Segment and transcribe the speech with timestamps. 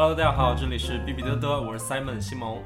[0.00, 2.62] Hello，大家好，这里是比比嘚嘚，我是 Simon 西蒙。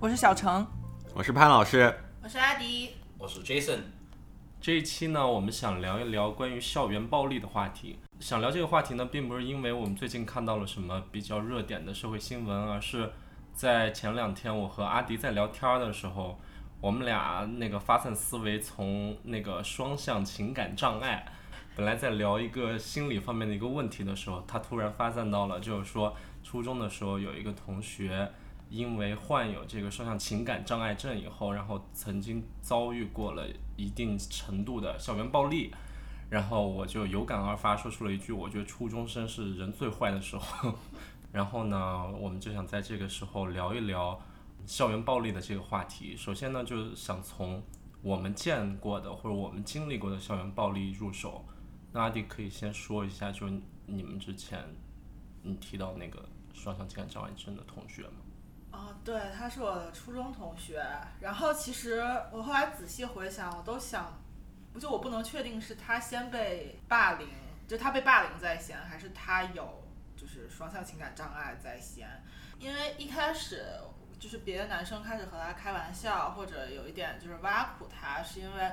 [0.00, 0.66] 我是小程，
[1.14, 3.78] 我是潘老师，我是阿迪，我是 Jason。
[4.60, 8.00] 这一期呢，我们想聊一聊关于校园暴力的话题。
[8.18, 13.12] 想聊这个话题呢，并不是因为我们最近看到了什么比较热点的社会新闻，而是
[13.52, 16.36] 在前两天我和阿迪在聊天儿的时候，
[16.80, 21.24] 我们俩那个发散思维从那个双向情感障碍，
[21.76, 26.12] 本来在聊一个心理方面的一个问题的时候，他突然发散到了就是说
[26.46, 28.30] 初中的时候有一个同学。
[28.68, 33.46] 因为患有这个双向情感障碍症以后，然后曾经遭遇过了
[33.76, 35.72] 一定程度的校园暴力，
[36.28, 40.74] 然后我就有感而发，说出了一句：“我觉得初中生是人最坏的时候。
[41.30, 44.20] ”然后呢，我们就想在这个时候聊一聊
[44.66, 46.16] 校园暴力的这个话题。
[46.16, 47.62] 首先呢，就是想从
[48.02, 51.44] 我们见过的或者我们经历过的校园暴力入手。
[51.92, 53.48] 那阿迪可以先说一下，就
[53.86, 54.58] 你们之前
[55.44, 58.22] 你提到那个双向情感障碍症的同学吗？
[58.72, 60.84] 哦，对，他是我的初中同学。
[61.20, 62.00] 然后其实
[62.32, 64.12] 我后来仔细回想，我都想，
[64.72, 67.28] 不就我不能确定是他先被霸凌，
[67.68, 69.84] 就他被霸凌在先，还是他有
[70.16, 72.08] 就是双向情感障碍在先。
[72.58, 73.64] 因为一开始
[74.18, 78.72] 就是别的男生开始和他开玩笑，或者有一点就是挖苦他，是因为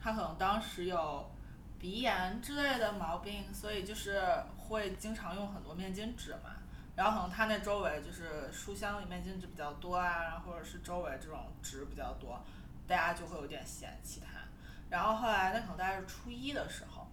[0.00, 1.30] 他可能当时有
[1.78, 4.22] 鼻炎之类的毛病，所以就是
[4.56, 6.53] 会经常用很多面巾纸嘛。
[6.96, 12.40] 然后可能他那周围就是书箱里面巾纸比较多啊，然后或者是周围这种纸比较多，
[12.86, 14.40] 大家就会有点嫌弃他。
[14.88, 17.06] 然后后来那可能大概是初一的时候，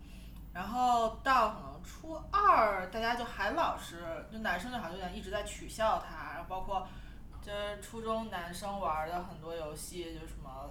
[0.54, 6.88] 然后到可能初二，大家就还老是就男生就好像有点一直在取笑他，然后包括
[7.42, 10.70] 就是初中男生玩的很多游戏，就什么。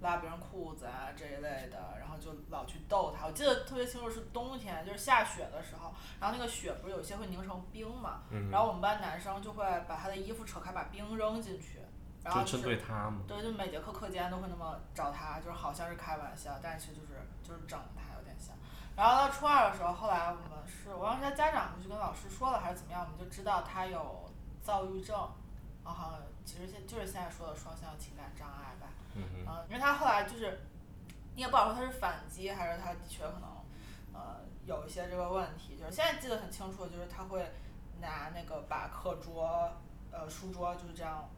[0.00, 3.26] 拉别人裤子啊这一类的，然后就老去逗他。
[3.26, 11.80] 我记得特别清楚是冬天，就是下雪的时候，然后那个雪不是有些会凝成冰嘛，然后我们班男生就会把他的衣服扯开，把冰扔进去，
[12.22, 13.22] 然后针对他嘛。
[13.26, 18.54] 对，就每节课课间都会那么找他，就是好像是开玩笑，但是就是就是整他有点像。
[18.96, 24.30] 然后到初二的时候，后来我们是我当时家长就跟老师说了还是怎么样，我们就知道他有
[24.62, 25.16] 躁郁症，
[25.84, 26.12] 然后
[26.44, 28.86] 其实现就是现在说的双向情感障碍吧。
[29.46, 30.60] 嗯，因为他后来就是，
[31.34, 33.48] 你也不好说他是反击还是他的确可能，
[34.12, 35.76] 呃，有一些这个问题。
[35.76, 37.50] 就是现在记得很清楚，就是他会
[38.00, 39.72] 拿那个把课桌，
[40.10, 41.28] 呃，书桌就是这样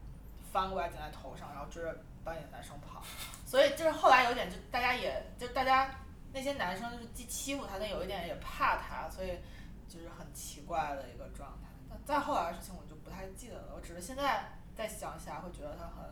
[0.51, 3.01] 翻过来顶在头上，然后追着班里的男生跑。
[3.45, 5.93] 所以就是后来有点就大家也就大家
[6.33, 9.39] 那些男生就是既欺负他，但有一点也怕他，所以
[9.87, 11.97] 就是很奇怪的一个状态。
[12.05, 16.09] 再后来的事情我就不太记得了，我只是现在再想起来会觉得他很。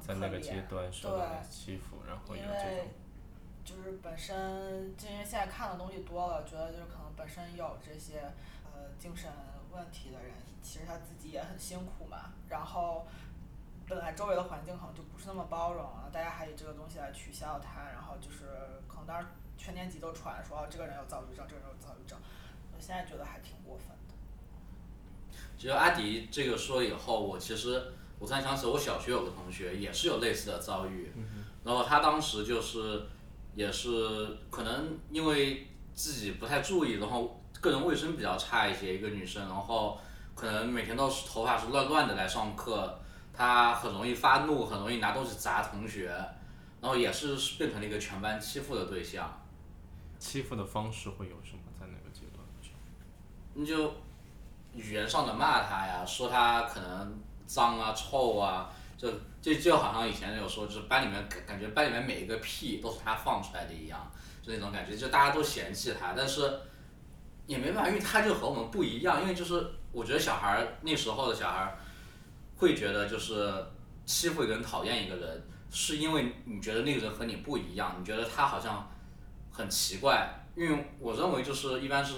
[0.00, 2.88] 在那个阶段受到欺负，然后有这种，
[3.64, 8.20] 就是本身，就因为现在看的东西多了，觉得就是可能本身有这些
[8.72, 9.30] 呃精神
[9.70, 12.32] 问题的人，其实他自己也很辛苦嘛。
[12.48, 13.06] 然后
[13.86, 18.46] 本来周围的环境可能就不是那么包容了，大家还以这个东西来取笑他，然后就是
[18.88, 22.18] 可能当时全年级都传说这个人有躁郁症，这个人有躁郁症。
[22.72, 24.14] 我现在觉得还挺过分的。
[25.56, 27.92] 其实阿迪这个说以后，我其实。
[28.20, 31.10] 我突然想起，我小学有个同学也是有类似的遭遇，
[31.64, 33.02] 然后他当时就是，
[33.54, 39.98] 也是可能因为自己不太注意，然后个人卫生比较差一些，一个女生，然后
[40.34, 43.00] 可能每天都是头发是乱乱的来上课，
[43.32, 46.08] 她很容易发怒，很容易拿东西砸同学，
[46.82, 49.40] 然后也是变成了一个全班欺负的对象。
[50.18, 51.62] 欺负的方式会有什么？
[51.80, 52.44] 在哪个阶段？
[53.54, 53.94] 你就
[54.74, 57.18] 语言上的骂他呀，说他可能。
[57.52, 59.10] 脏啊，臭啊，就
[59.42, 64.08] 就就好像以前有说，就是班里面感感觉班里面每一个屁都是他放出来的一样，
[64.40, 66.60] 就那种感觉，就大家都嫌弃他，但是
[67.48, 71.76] 也没办法，因为他就和我们不一样，因为就是我觉得小孩儿那时候的小孩儿
[72.56, 73.52] 会觉得就是
[74.06, 75.42] 欺负一个人、讨厌一个人，
[75.72, 78.88] 是因为你觉得那个人和你不一样，你觉得他好像
[79.50, 82.14] 很奇怪，因为我认为就是一般是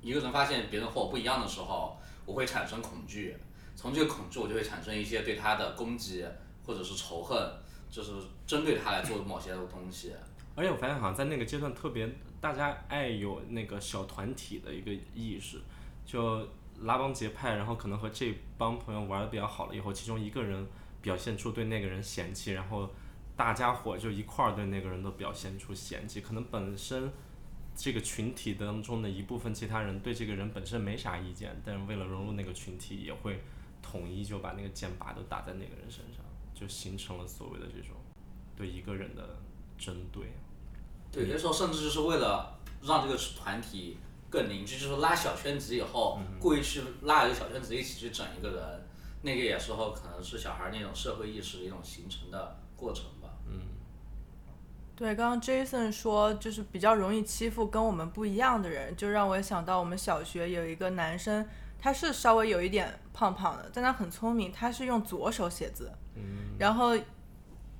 [0.00, 1.96] 一个人发现别人和我不一样的时候，
[2.26, 3.36] 我会产生恐惧。
[3.84, 6.24] 从这个恐惧，我就会产生一些对他的攻击
[6.64, 7.38] 或者是仇恨，
[7.90, 8.12] 就是
[8.46, 10.10] 针对他来做某些东西。
[10.54, 12.10] 而且我发现好像在那个阶段特别，
[12.40, 15.60] 大家爱有那个小团体的一个意识，
[16.06, 16.48] 就
[16.80, 20.66] 拉帮结派，然后可能和这帮朋友玩的比较好了以后，其中一个人
[21.02, 22.88] 表现出对那个人嫌弃，然后
[23.36, 26.22] 大家伙就一块儿对那个人都表现出嫌弃。
[26.22, 27.12] 可能本身
[27.76, 33.38] 这个群体当中的一部分其他人对这个人本身没啥意见，但是为了融入那个群体，也会。
[33.94, 37.94] 统一就把那个剑拔都打在那个人身上，就形成了所谓的这种
[38.56, 39.22] 对一个人的
[39.78, 40.32] 针对。
[41.12, 43.96] 对，有时候甚至就是为了让这个团体
[44.28, 48.88] 更凝聚，就是拉小圈子以后，故意去拉一个小圈子一起去整一个人，
[49.22, 53.28] 那个也时候可能是小孩那种社会意识的一种形成的过程吧。
[53.46, 53.60] 嗯
[54.96, 61.48] 对，刚刚 Jason 说就是比较容易欺负跟我们不一样的人，就让我想到我们小学有一个男生，
[61.78, 65.90] 他是稍微有一点胖胖的，但他很聪明，他是用左手写字，
[66.58, 66.94] 然后，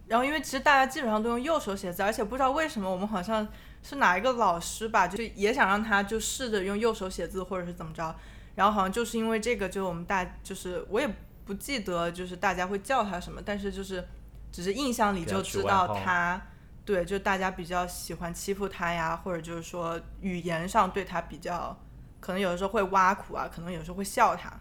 [0.06, 3.46] 然后因为其实大家基本上都用右手写字，而且不知道为什么我们好像
[3.82, 8.14] 是哪一个老师吧，就也想让他就试着用右手写字或者是怎么着，
[8.54, 11.12] 然后好像就是因为这个，就我们大就是我也
[11.44, 14.06] 不记得就是大家会叫他什么，但是就是
[14.52, 16.40] 只是印象里就知道他。
[16.86, 21.74] 对，就大家比较喜欢欺负他呀，或者就是说语言上对他比较，
[22.20, 24.52] 可能有的时候会挖苦啊，可能有时候会笑他。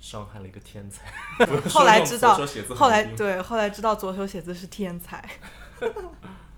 [0.00, 1.06] 伤害了一个天才。
[1.68, 2.38] 后来知道
[2.76, 5.28] 后来对，后来知道左手写字是天才。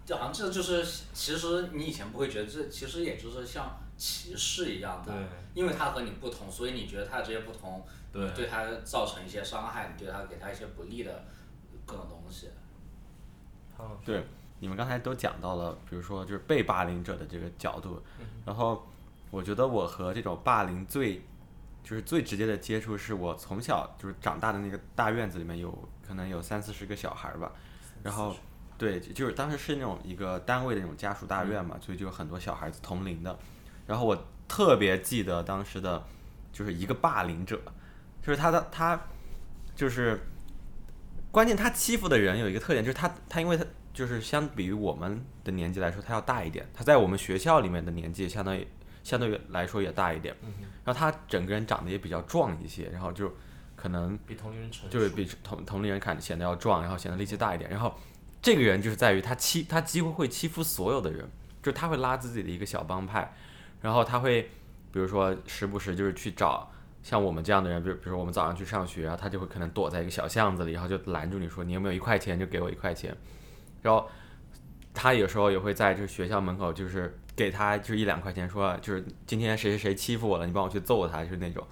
[0.06, 5.12] 就好像这就是，其实你以前不会觉得这其实也就是像歧视一样的，
[5.54, 11.24] 因为他和你不同，所以你觉得他的这些不同，对对他造成一些伤害，你对他给他一些不利的
[11.86, 12.48] 各种东西。
[14.04, 14.24] 对，
[14.58, 18.02] 你们刚才都讲到了，比如说就是被霸凌者的这个角度，
[18.44, 18.84] 然后
[19.30, 21.22] 我觉得我和这种霸凌最
[21.82, 27.52] 就是最直接的接触，是我从小就是长大的那个大院子里面有可能有三四十个小孩儿吧，
[28.02, 28.34] 然后
[28.78, 33.38] 对，就就是当时是那种一个单位的那种家属大院嘛，所以就有很多小孩子同龄的，
[33.86, 36.04] 然后我特别记得当时的，
[36.52, 37.60] 就是一个霸凌者，
[38.22, 39.00] 就是他的他
[39.74, 40.20] 就是。
[41.32, 48.66] 关键他欺负的人有一个特点，就是他他因为他就是相比于我们的年纪来说，他要大一点，他在我们学校里面的年纪相当于
[49.02, 50.34] 相对于来说也大一点，
[50.84, 53.32] 然后他整个人长得也比较壮一些，然后就
[53.76, 57.70] 可能比同龄人成，就是比同同龄人看显得要壮，然后显得力气大一点。
[57.70, 57.94] 然后
[58.42, 61.28] 这个人就是在于他欺他几乎会欺负所有的人，
[61.62, 63.34] 就是他会拉自己的一个小帮派，
[63.80, 64.42] 然后他会
[64.92, 66.70] 比如说时不时就是去找
[67.02, 73.16] 像我们这样的人，比如比如说我们早上去上学，然后他就会可能躲在一个小巷子里，然后就拦住你说你有没有一块钱就给我一块钱，
[73.82, 74.06] 然后
[74.92, 81.66] 他有时候也会在就是学校门口就是给他就是一两块钱说就是今天谁谁谁欺负我了，你帮我去揍他，就是那种，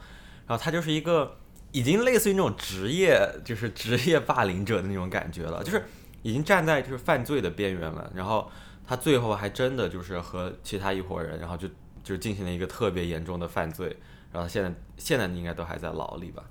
[0.47, 1.37] 然后他就是一个。
[1.71, 5.85] 已经类似于那种职业，就是职业霸凌者的那种感觉了，就是
[6.23, 8.11] 已经站在就是犯罪的边缘了。
[8.15, 8.51] 然后
[8.87, 11.69] 他最后还真的就是和其他一伙人，然后就
[12.03, 13.95] 就进行了一个特别严重的犯罪。
[14.33, 16.43] 然后现在现在应该都还在牢里吧？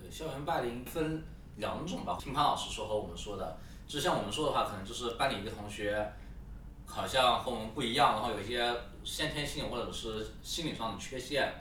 [0.00, 1.22] 对，校园霸凌分
[1.56, 2.16] 两种吧。
[2.18, 6.10] 听潘老师说和我们说的，就像我们说的话，可能就是班里一个同学
[6.86, 11.52] 好像和我们不一样，然后有一些先天性或者是心理上的缺陷，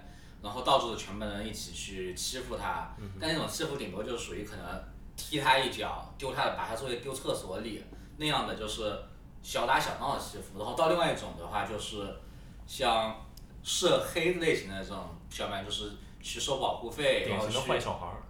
[0.41, 2.95] 然后导致了全班人一起去欺负他。
[3.19, 4.83] 但那种欺负顶多就是属于可能
[5.15, 7.83] 踢他一脚，丢他的，把他作业丢厕所里
[8.17, 8.97] 那样的，就是
[9.41, 10.59] 小打小闹的欺负。
[10.59, 12.15] 然后到另外一种的话，就是
[12.67, 13.15] 像
[13.63, 14.97] 涉黑类型的这种
[15.29, 15.91] 小班，就是
[16.21, 18.21] 去收保护费，然后去坏小孩儿，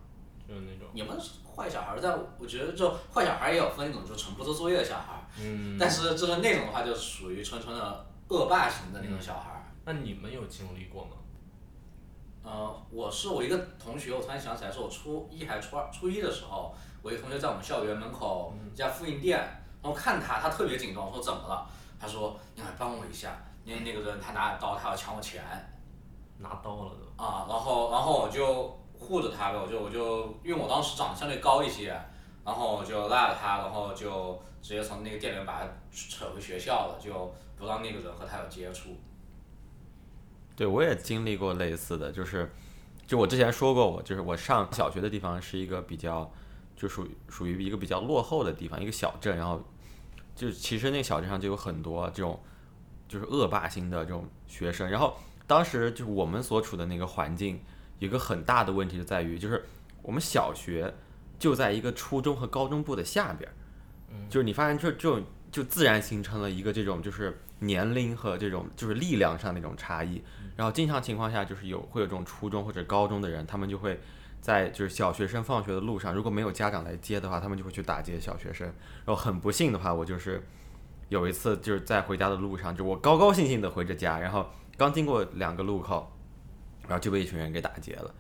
[0.48, 0.88] 就是那种。
[0.94, 9.64] 你们是坏小孩儿，但我觉得就坏小孩儿也有分那种就纯不做作业的小孩儿，嗯，但是就是那种的话，就属于纯纯的恶霸型的那种小孩儿。
[9.86, 11.12] 那你们有经历过吗？
[12.44, 19.40] 呃，我是我一个同学，我突然想起来，是我初一还是初二、初一的时候，我一个同学在我们校园门口一家复印店，
[19.82, 21.66] 然后看他，他特别紧张，我说怎么了？
[22.00, 25.42] 他说你来帮我一下，因为那个人他拿着刀，他要抢我钱。
[26.40, 27.24] 拿刀了都。
[27.24, 31.98] 啊，然后然后我就护着他呗，我就我就因为我当时长得相对高一些，
[32.46, 38.98] 然后我就拉着他，然后就直接从那个店里面把他扯回学校了，就不让那个人和他有接触。
[40.56, 42.52] 对，我也经历过类似的，就是，
[43.08, 46.32] 就我之前说过，我就是我上小学的地方是一个比较，
[46.76, 49.60] 就属于属于一个比较落后的地方，一个小镇，然后，
[50.36, 52.40] 就其实那小镇上就有很多这种，
[53.08, 55.16] 就是恶霸型的这种学生，然后
[55.48, 57.60] 当时就是我们所处的那个环境，
[57.98, 59.66] 一个很大的问题就在于，就是
[60.04, 60.94] 我们小学
[61.44, 63.52] 就在一个初中和高中部的下边儿，
[64.30, 65.22] 就是你发现这这种
[65.52, 70.24] 就自然形成了一个这种就是年龄和这种就是力量上的一种差异，
[70.56, 74.00] 然后经常情况下就是有会有这种初中或者高中的人，他们就会
[74.40, 78.66] 在就是小学生放学的路上，如果没有家长来接的话，他们就会去打劫小学生。
[79.04, 80.42] 然后很不幸的话，我就是
[81.10, 86.10] 有一次就是在回家的路上，就我高高兴兴的回着家，然后刚经过两个路口，
[86.84, 88.16] 然后就被一群人给打劫了。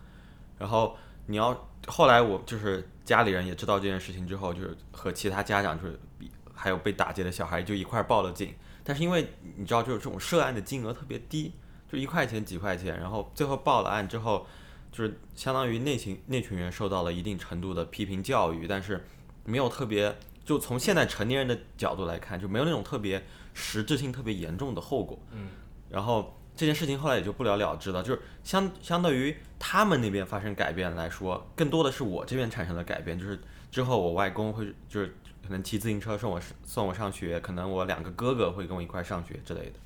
[0.59, 8.53] 然后你要后来我就是家里人也知道这件事情之后，就是和其他家长就是比还有被打劫的小孩就一块儿报了警。
[8.83, 11.53] 但是因为你知道，就是这种涉案的金额特别低，
[11.89, 14.45] 就一块钱几块钱，然后最后报了案之后，
[14.91, 19.05] 就是相当于那群那群人受到了一定程度的批评教育，但是
[19.45, 20.13] 没有特别，
[20.43, 25.17] 就从现在成年人的角度来看，就没有那种特别实质性特别严重的后果。
[25.31, 25.47] 嗯。
[25.89, 33.39] 然后这件事情后来也就不了了之了，就是相相对于他们那边发生改变来说，更多的是我这边产生了改变，就是
[33.71, 35.07] 之后我外公会就是
[35.43, 39.79] 可能骑自行车送我送我上学，可能我两个哥哥会跟我一块上学之类的。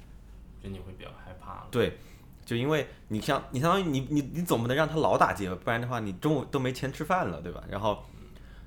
[0.61, 1.67] 就你会比较害怕了。
[1.71, 1.97] 对，
[2.45, 7.63] 就因为你像你相当于你你你总不能让他老打劫吧，不然的话你中午都没钱吃饭了，对吧？
[7.69, 8.03] 然后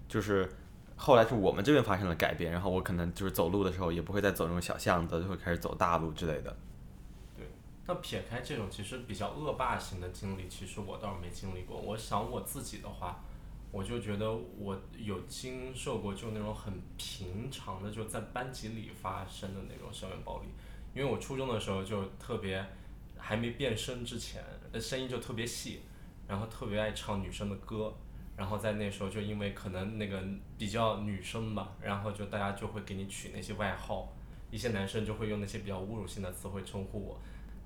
[0.08, 0.48] 就是
[0.96, 6.56] 后来是我们这边发生了改变，然后我可能就是走路的时候也不会再走那种小巷子，就会开始走大路之类的。
[7.90, 11.76] 那撇开这种其实比较恶霸型的经历，其实我倒是没经历过。
[11.76, 13.20] 我想我自己的话，
[13.72, 20.46] 我就觉得我有经受过就那种很平常的，就在班级里发生的那种校园暴力。
[20.94, 22.64] 因为我初中的时候就特别
[23.16, 24.40] 还没变声之前，
[24.80, 25.80] 声音就特别细，
[26.28, 27.92] 然后特别爱唱女生的歌，
[28.36, 30.22] 然后在那时候就因为可能那个
[30.56, 34.12] 比较女生吧，然后就大家就会给你取那些外号，
[34.48, 37.20] 一些男生就会用那些比较侮辱性的词汇称呼我。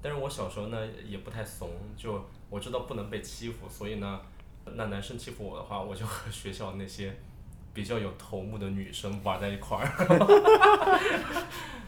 [0.05, 4.21] 但是我小时候呢也不太怂，就我知道不能被欺负，所以呢，
[4.67, 7.17] 那男生欺负我的话，我就和学校那些
[7.73, 9.87] 比较有头目的女生玩在一块儿。
[9.87, 10.07] 和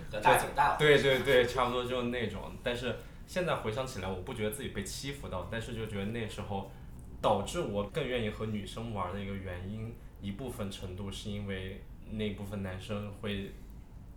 [0.23, 0.76] 大姐大。
[0.78, 2.40] 对对对，差不多就是那种。
[2.62, 2.96] 但是
[3.26, 6.70] 现在回想起来，我不觉得自己被欺负到，但是就觉得那时候
[7.20, 13.52] 导致我更愿意和女生玩的一个原因，一部分程度是因为那部分男生会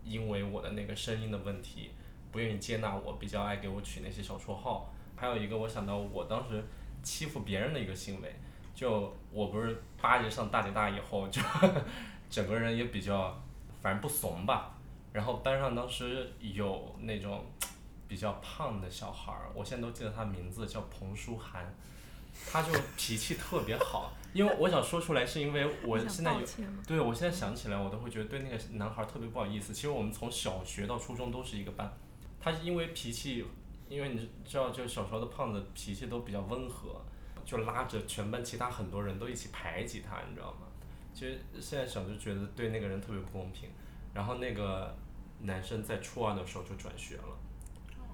[0.05, 1.91] 因为我的那个声音的问题，
[2.31, 4.93] 不愿意接纳我，比较爱给我取那些小绰号。
[5.15, 6.63] 还有一个，我想到我当时
[7.03, 8.35] 欺负别人的一个行为，
[8.73, 11.41] 就我不是八级上大姐大以后，就
[12.29, 13.41] 整个人也比较，
[13.81, 14.75] 反正不怂吧。
[15.11, 17.43] 然后班上当时有那种
[18.07, 21.73] 比较胖的小孩儿，我现在都记得他名字叫彭书涵，
[22.51, 24.13] 他就脾气特别好。
[24.31, 26.45] 因为我想说出来，是因为我现在有
[26.87, 29.73] 对，我现在想起来，我都会觉得对那个男孩儿特别不好意思。
[29.73, 31.91] 其实我们从小学到初中都是一个班，
[32.39, 33.45] 他是因为脾气，
[33.87, 37.01] 因为你知道，就小时候的胖子脾气都比较温和，
[37.43, 40.67] 就拉着全班其他很多人都一起排挤他，你知道吗？
[41.13, 43.69] 其实现在想就觉得对那个人特别不公平。
[44.13, 44.95] 然后那个
[45.41, 47.37] 男生在初二的时候就转学了。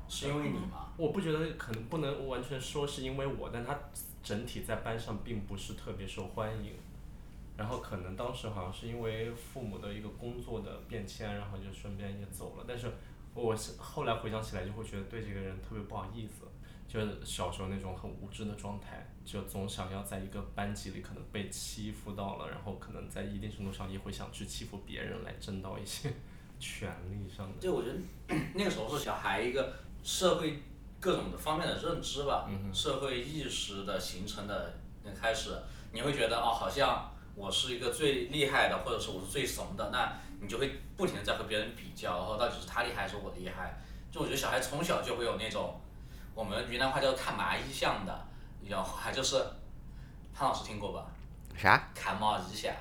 [0.08, 0.92] 是因为你吗？
[0.98, 3.78] 我不觉得可能不能完全说是因为我，但他
[4.22, 6.74] 整体在班上并不是特别受欢迎。
[7.58, 12.66] 然后可能当时好像是因为父母的一个工作的变迁，然后就顺便也走了。
[12.68, 12.92] 但是
[13.36, 16.48] 我是后来回想起来，就会觉得对这个人特别不好意思，
[16.88, 26.10] 就是小时候那种很无知的状态，就总想要在一个班级里可能被欺负到了，然后可能在一定程度上也会想去欺负别人来争到一些
[26.60, 27.60] 权利上的。
[27.60, 27.96] 就我觉得
[28.56, 30.64] 那个时候是小孩一个社会
[31.02, 34.78] 各种的方面的认知吧，社会意识的形成的
[35.14, 35.52] 开始，
[35.92, 43.78] 你会觉得哦，好像我是一个最厉害的，或者是我是最怂的，那你就会不停的在和别人比较，然后到底是他厉害还是我厉害？
[44.12, 45.80] 就我觉得小孩从小就会有那种，
[46.34, 48.28] 我们云南话叫看麻衣相的，
[48.68, 49.46] 然后还就是
[50.34, 51.06] 潘老师听过吧？
[51.58, 52.74] 啥看麻衣相。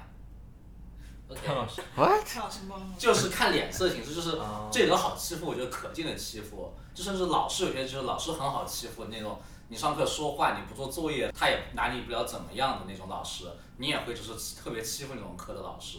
[1.28, 1.82] OK， 潘老师？
[1.96, 2.98] What？
[2.98, 13.46] 就是看脸色行事，就是 哦这人好欺负，我觉得可劲的欺负，就甚至老师有些就是老师很好欺负那种，你上课说话你不做作业，他也拿你不了怎么样的那种老师，
[13.78, 15.98] 你也会就是特别欺负那种科的老师。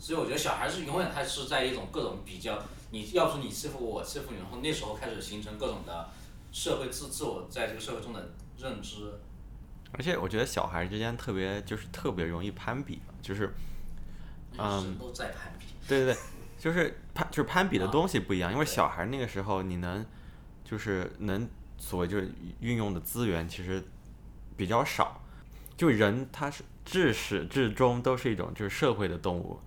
[0.00, 2.58] 所以我觉得小孩是永远他是在一种各种比较，
[2.90, 6.08] 你要不是你欺负我，我欺负你，然后那时候开始形成各种的
[6.50, 9.20] 社会自自我在这个社会中的认知。
[9.92, 13.52] 而且我觉得小孩之间特别就是特别容易攀比，就是
[14.56, 15.66] 嗯都在攀比。
[15.86, 16.20] 对对对，
[16.58, 20.06] 就是攀就是攀比的东西不一样，因为小孩那个时候你能
[20.64, 23.84] 就是能所谓就是运用的资源其实
[24.56, 25.20] 比较少，
[25.76, 29.58] 就人他是至始至终都是一种就是社会的动物，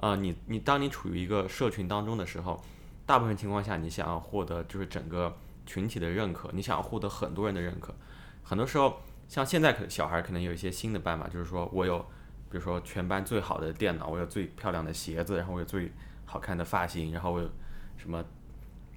[0.00, 2.62] 呃，你你当你处于一个社群当中的时候，
[3.06, 7.94] 大部分情况下你想要获得就是整个群体的认可，你想要获得很多人的认可，
[8.42, 12.04] 很多时候像现在可小孩可能有一些新的办法，就是说我有。
[12.50, 15.92] 比如说全班最好的电脑，我有最漂亮的鞋子，然后我有最
[16.24, 17.48] 好看的发型，然后我有
[17.96, 18.24] 什么，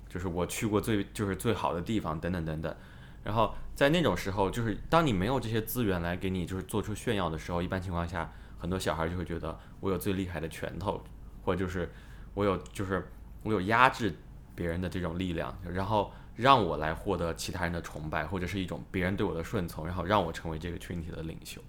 [0.09, 2.75] 就是我去过最就是最好的地方等等等等。
[3.23, 8.33] 然后在那种时候，就是当你没有这些资源来给你就是做出炫耀的时候，一般情况下，
[8.63, 11.03] 很多小孩就会觉得我有最厉害的拳头，
[11.43, 11.91] 或者就是
[12.33, 13.05] 我有就是
[13.43, 14.15] 我有压制
[14.55, 21.61] 别人的这种力量，然后让我来获得其他人的崇拜，或者是一种别人对我的顺从，然后让我成为这个群体的领袖。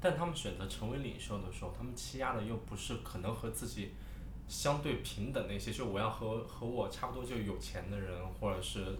[0.00, 3.92] 但他们选择成为领袖的时候，他们欺压的又不是可能和自己
[4.48, 8.96] 相对平等的一些，就我要和和我差不多就有钱的人，或者是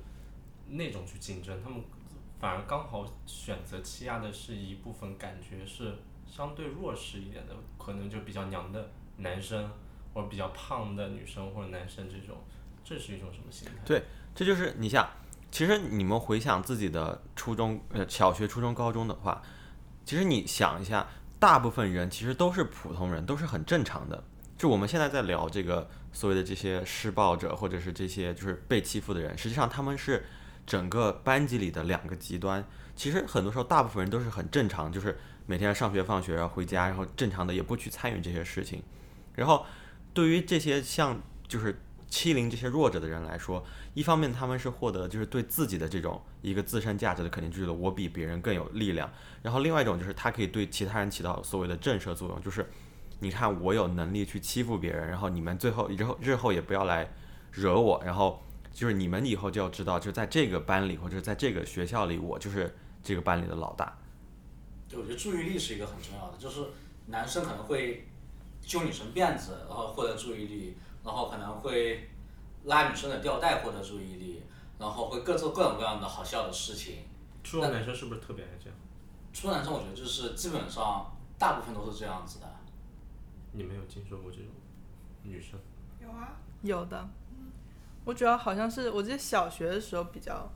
[0.69, 1.83] 那种去竞争，他们
[2.39, 5.95] 反而刚好选择欺压的是一部分感觉是
[6.35, 9.71] 相对弱势一点的，可能就比较娘的男生，
[10.13, 12.43] 或者比较胖的女生或者男生这种，
[12.83, 13.75] 这是一种什么心态？
[13.87, 14.03] 对
[14.35, 15.09] 这就是你像，
[15.53, 19.41] 其实你们回想自己的初中、呃小学、初中、高中的话，
[20.05, 21.07] 其实你想一下，
[21.39, 24.25] 大部分人其实都是普通人，都是很正常的。
[24.59, 30.27] 就我们现在在聊这个所谓的这些施暴者，或者是这些就是被欺负的人，实际上他们是
[30.67, 32.65] 整个班级里的两个极端。
[32.97, 38.83] 其实很多时候，大部分人都是很正常，就是每天上学放学，然后回家，然后正常的也不去参与这些事情。
[39.35, 39.67] 然后
[40.13, 49.11] 对于这些像就是欺凌这些弱者的人来说，一方面他们是获得就是对自己的这种一个自身价值的肯定，就是我比别人更有力量。
[49.43, 52.71] 然后另外一种就是他可以对其他人起到所谓的震慑作用，就是
[53.19, 57.13] 你看我有能力去欺负别人，然后你们最后日后日后也不要来
[57.51, 63.99] 惹我，然后就是你们以后就要知道，就在这个班里或者在这个学校里，我就是这个班里的老大。
[64.89, 66.61] 对，我觉得注意力是一个很重要的，就是
[67.07, 68.09] 男生可能会
[68.61, 72.09] 揪女生辫子，然后获得注意力，然后可能会
[72.65, 74.43] 拉女生的吊带获得注意力，
[74.79, 77.05] 然后会各做各种各样的好笑的事情。
[77.43, 78.79] 初中男生是不是特别爱这样？
[79.33, 82.47] 初中男生我觉得就是基本上大部分都是这样子的。
[83.53, 84.47] 你没有听说过这种
[85.23, 85.59] 女生？
[86.01, 87.09] 有啊，有的，
[88.05, 90.51] 我主要好像是我记得小学的时候比较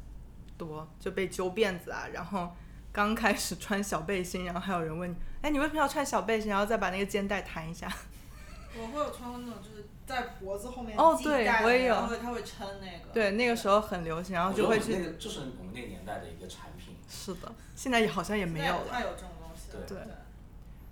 [0.56, 2.52] 多，就被揪辫子啊，然后
[2.98, 6.50] 刚开始穿小背心，然后还有人问你，哎，你为什么要穿小背心？
[6.50, 7.88] 然后再把那个肩带弹一下。
[8.76, 13.14] 我会有穿过那种就是在脖子后面哦对我也有然后他会撑那个。
[13.14, 15.14] 对，那个时候很流行，然后就会去。
[15.16, 16.96] 就是我们那个年代的一个产品。
[17.08, 18.86] 是的，现在也好像也没有了。
[18.90, 19.70] 它有这种东西。
[19.70, 20.04] 对对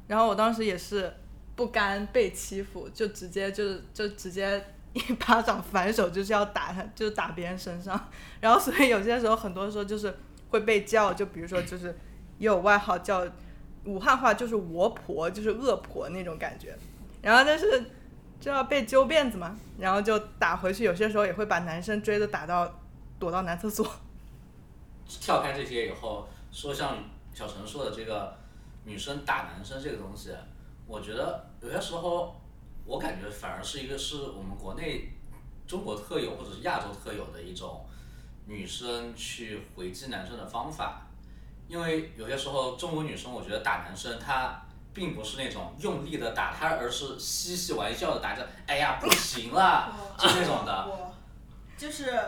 [0.07, 1.13] 然后我当时也是
[1.57, 8.09] 不甘被欺负，就直接就就直接一巴掌反手就是要打他，就是打别人身上。
[8.41, 10.17] 然后所以有些时候很多时候就是
[10.49, 11.97] 会被叫，就比如说就是
[12.39, 13.27] 也有外号叫
[13.85, 16.77] 武汉话就是我婆，就是恶婆那种感觉。
[17.23, 17.91] 然后但是
[18.41, 20.85] 就要被揪辫子嘛，然后就打回去。
[20.85, 22.81] 有些时候也会把男生追着打到
[23.19, 23.89] 躲到男厕所。
[25.09, 26.99] 跳开这些以后，说像
[27.33, 28.37] 小陈说的这个
[28.85, 30.31] 女生打男生这个东西，
[30.87, 32.35] 我觉得有些时候
[32.85, 35.13] 我感觉反而是一个是我们国内
[35.67, 37.85] 中国特有或者是亚洲特有的一种
[38.47, 41.03] 女生去回击男生的方法，
[41.69, 44.63] 因为有些时候中国女生我觉得打男生她。
[44.97, 51.13] 并不是那种用力的打他，而是嬉戏玩笑的打着，哎呀不行了， 就那种的。
[51.77, 52.19] 就是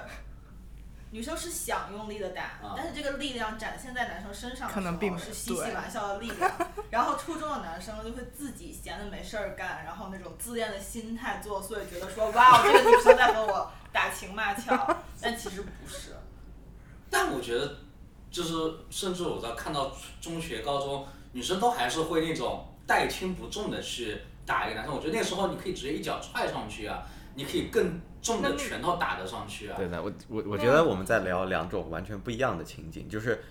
[1.11, 6.53] 女生是想用力的打，啊但是这个力量展现在男生身上的时候可能并没是嬉戏玩笑的力量。
[6.91, 14.77] 然后初中的男生就会自己闲的没事儿干，然后那种自恋的心态作祟，觉得说哇，这个女生在和我打情骂俏，
[15.21, 16.15] 但其实不是。
[17.11, 17.77] 但我觉得，
[18.31, 18.55] 就是
[18.91, 24.95] 甚至我在看到中学、高中，女生都还是会那种带轻不重的去打一个男生。
[24.95, 27.03] 我觉得那个时候你可以直接一脚踹上去啊，
[27.35, 29.77] 你可以更重的拳头打得上去啊。
[29.77, 33.43] 对的，我我我觉得我们在聊两种完全不一样的情景，就是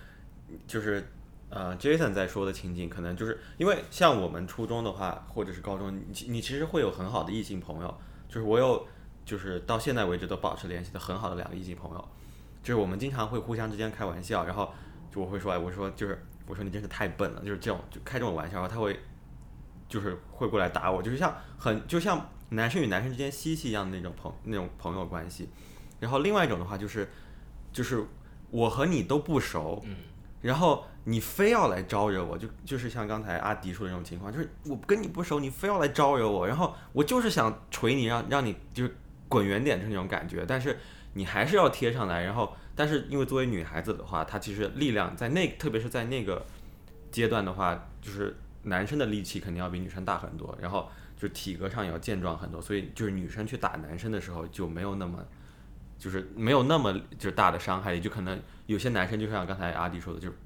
[0.66, 1.10] 就是
[1.50, 7.92] 呃，Jason 在说的情景，可能就是因为像我们初中的话，或者是高中，你其你其实会有很好的异性朋友，
[8.28, 8.86] 就是我有
[9.28, 12.08] 就是到现在为止都保持联系的很好的两个异性朋友，
[12.62, 14.72] 就是我们经常会互相之间开玩笑，然后
[15.12, 18.98] 就我会说，哎，我说就是我说你真是太笨了，就是这种就开这种玩笑，然后他会
[19.86, 25.50] 就是会过来打我，就是像很就像男生与男生之间嬉戏一样的那种朋那种朋友关系。
[26.00, 27.06] 然后另外一种的话就是
[27.70, 28.02] 就是
[28.50, 29.94] 我和你都不熟，嗯
[30.40, 38.96] 然后你非要来招惹我，就就是像刚才阿迪说的那种情况，就是我跟你不熟，你非要来招惹我，然后我就是想捶你，让让你就是
[39.28, 40.78] 滚远点，就是那种感觉，但是
[41.14, 46.44] 你还是要贴上来，然后但是因为作为女孩子的话，她其实力量在那特别是在那个
[47.10, 55.24] 阶段的话，就是男生的力气肯定要比女生大很多，然后就体格上也要健壮很多，所以就是女生去打男生的时候就没有那么。
[56.00, 60.36] 就是没有那么就是大的伤害，也就可能有些男生就像刚才阿迪说的，就比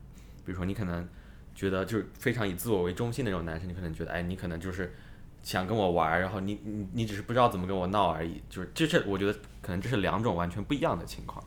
[0.46, 1.06] 如说你可能
[1.54, 4.94] 觉得就是非常以自我为中心的那种男生，你可能觉得哎，你可能就是
[5.42, 11.44] 想跟我玩，然后你你你只是不知道怎么跟我闹而已，就是这是我觉得可能这是两种完全不一样的情况。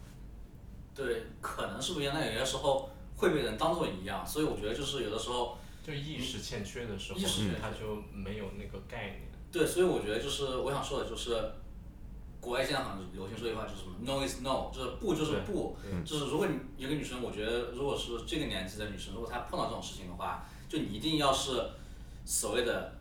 [0.93, 9.21] 对，可能是不一样，但有些时候会被人当做一样，所以我觉得就是有的时候，就意识欠缺的时候意识他就没有那个概念。
[9.51, 11.31] 对，所以我觉得就是我想说的就是，
[12.41, 21.69] 国外现在好像流行说一句话就是什么 no is no，就是不就是不，就是如果你一个女生，我觉得如果是这个年纪的女生，如果她碰到这种事情的话，就你一定要是
[22.25, 22.94] 所谓的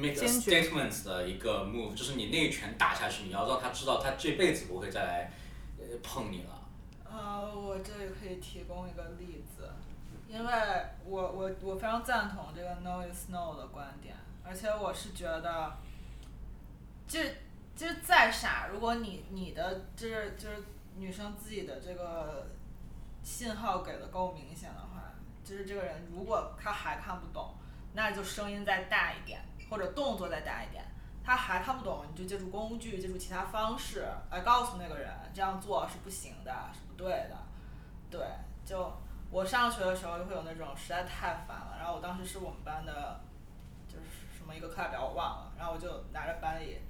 [0.00, 5.30] make a statement 的一个 move，就是你那一拳打下去，你要让他知道他这辈子不会再来
[5.78, 6.68] 呃碰你了。
[7.04, 9.68] 呃，我这里可以提供一个例子，
[10.28, 10.52] 因为
[11.04, 15.76] 我我我非常赞同这个 no is no 的观点，而且我是觉得，
[17.08, 17.20] 就
[17.76, 20.62] 就是再傻，如果你你的就是就是
[20.96, 22.46] 女生自己的这个
[23.22, 25.12] 信号给的够明显的话，
[25.44, 27.54] 就是这个人如果他还看不懂，
[27.94, 30.84] 那就声音再大一点，或者动作再大一点。
[31.22, 37.36] 他还看不懂，你就借助工具，借助其他方式来告诉那个人这样做是不行的，是不对的。
[38.10, 38.26] 对，
[38.64, 38.90] 就
[39.30, 43.20] 我上学的时候就会有那种实在太烦了，然后我当时是我们班的，
[43.86, 46.80] 就是什么一个课代表我忘了，然后我就拿着班里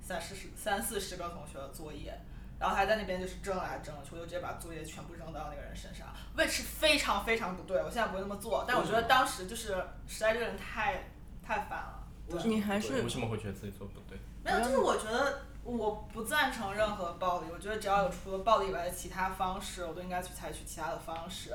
[0.00, 2.18] 三四十三四十个同学的作业，
[2.58, 9.76] 然后还在那边就是争来争去，我就直接把作业全部扔到那个人身上，which 非常非常不对，我现在不会那么做，但我觉得当时就是
[10.08, 11.04] 实在这个人太
[11.46, 12.00] 太烦了。
[12.28, 14.18] 对你还是为什么会觉得自己做不对？
[14.42, 21.54] 没有，就是我觉得我不赞成任何暴力，我觉得只要有除了暴力以外的其他方式，我都应该去采取其他的方式。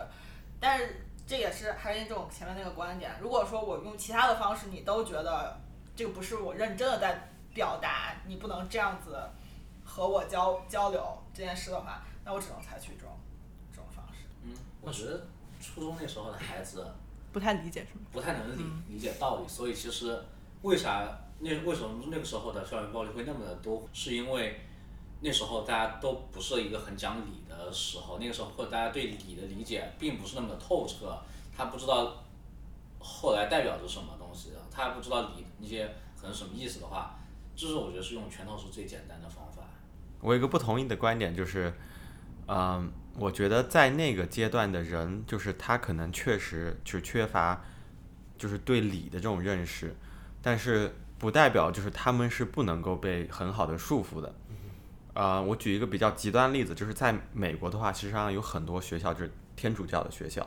[0.60, 5.60] 但是这也是还是那种前面那个观点，如果说我用其他的方式，你都觉得
[5.96, 9.18] 这个不是我认真的在表达，你不能这样子
[9.84, 13.12] 和我交交流这件事的话，那我只能采取这种
[13.72, 14.26] 这种方式。
[14.44, 15.26] 嗯，我觉得
[15.62, 16.86] 初中那时候的孩子
[17.32, 18.02] 不太理解是吗？
[18.12, 20.20] 不太能理嗯理解道理，所以其实
[20.62, 21.08] 为啥
[21.40, 24.60] 那为什么那个时候的校园暴力会那么的多，是因为
[25.22, 31.18] 那时候大家都不是一个很讲理的时候，那个时候或者大家对理的理解并不是那么的透彻，
[31.56, 32.24] 他不知道
[33.00, 35.88] 后来代表着什么东西，他不知道理那些
[36.20, 37.18] 可能什么意思的话，
[37.56, 39.64] 就是我觉得是用拳头是最简单的方法。
[40.22, 41.74] 我有一个不同意的观点，就是，
[42.48, 47.64] 嗯，我觉得在那个阶段的人，就是他可能确实就缺乏，
[48.38, 49.96] 就是对理的这种认识，
[50.42, 54.34] 但是不代表就是他们是不能够被很好的束缚的。
[55.14, 60.42] 啊、我举一个比较极端例子，就是在美国的话，其实上有很多学校就是天主教的学校，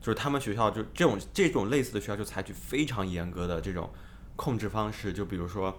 [0.00, 3.90] 就是他们学校就这种这种类似的学校就采取非常严格的这种
[4.36, 5.76] 控制方式，就比如说。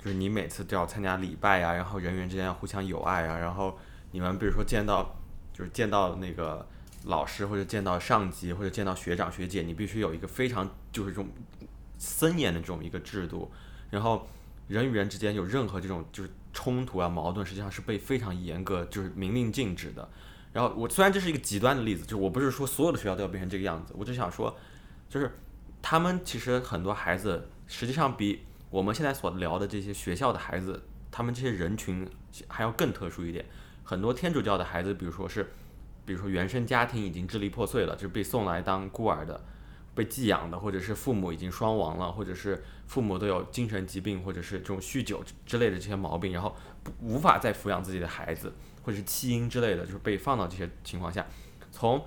[0.00, 3.76] 就是你每次都要参加礼拜啊，然后人员之间要互相友爱啊，然后
[4.12, 5.16] 你们比如说见到
[5.52, 6.64] 就是见到那个
[7.06, 11.28] 老师或者见到上级或者见到学长学姐，你必须有一个非常就是这种
[11.98, 13.50] 森严的这种一个制度，
[13.90, 14.26] 然后
[14.68, 20.08] 人与人之间有任何这种就是冲突啊矛盾，实际上是被非常严格就是明令禁止的。
[20.52, 24.56] 然后我虽然这是一个极端的例子，就是我不是说所有的学校都要变成这个样子，我只想说，
[25.08, 25.30] 就是
[25.82, 32.08] 他们其实很多孩子实际上比我们现在所聊的这些学校的孩子，他们这些人群
[32.48, 33.44] 还要更特殊一点。
[33.84, 35.48] 很多天主教的孩子，比如说是，
[36.04, 39.40] 比如说原生家庭已经支离破碎了，就是被送来当孤儿的，
[39.98, 46.54] 被寄养的，或者是父母已经双亡了，或者是父母都有精神疾病，或者是这种酗酒之类的这些毛病，然后
[47.00, 48.52] 无法再抚养自己的孩子，
[48.84, 51.26] 或者是弃婴之类的，就是被放到这些情况下，
[51.72, 52.00] 从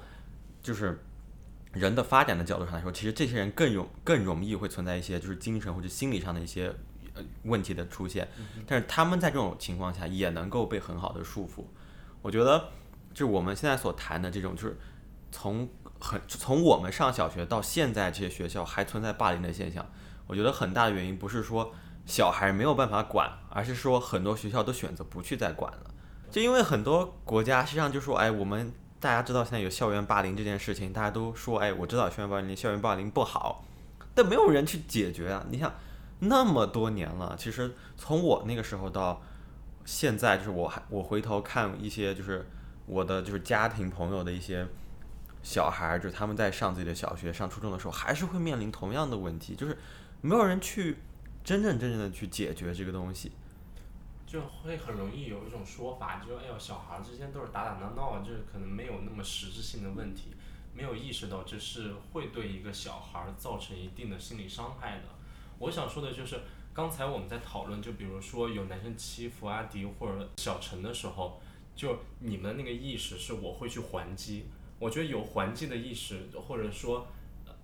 [0.62, 1.04] 就是
[1.74, 6.74] 人的发展的角度上来说，其实这些人更容更容易会存在一些就是精神或者心理上的一些
[7.14, 8.26] 呃问题的出现，
[8.66, 11.66] 但是他们在这种情况下也能够被很好的束缚。
[12.22, 12.70] 我觉得
[13.14, 14.78] 就是我们现在所谈的这种，就是
[15.30, 15.68] 从
[16.02, 19.86] 很从我们上小学到现在，这些学校还存在霸凌的现象，
[20.28, 21.72] 我觉得很大的原因不是说
[22.06, 25.92] 小孩没有办法管，而是说很多学校都选择不去再管了。
[26.32, 33.64] 就因为很多国家实际上就说，哎，我们大家知道现在有校园霸凌这件事情，大家都说，哎，我知道校园霸凌，校园霸凌不好，
[34.16, 35.46] 但没有人去解决啊。
[35.50, 35.72] 你想，
[36.20, 39.22] 那么多年了，其实从我那个时候到
[39.86, 42.48] 现在，就是我还我回头看一些就是
[42.86, 44.66] 我的就是家庭朋友的一些
[45.44, 49.78] 小孩儿，就他们在上自己的小学、上初中的时候，还是会面临同样的问题，就是
[50.22, 50.98] 没有人去
[51.44, 53.32] 真正真正的去解决这个东西。
[54.28, 60.30] 就会很容易有一种说法，就哎呦，小孩儿之间都是打打闹闹，就是可能没有那么实质性的问题，
[60.74, 65.04] 没有意识到这是会对一个小孩儿造成一定的心理伤害的。
[65.60, 66.40] 我想说的就是，
[66.74, 71.42] 刚才我们在讨论，就比如说有男生欺负阿迪或者小陈的时候，
[71.76, 74.46] 就你们的那个意识是我会去还击，
[74.82, 77.08] 我觉得有还击的意识，或者说。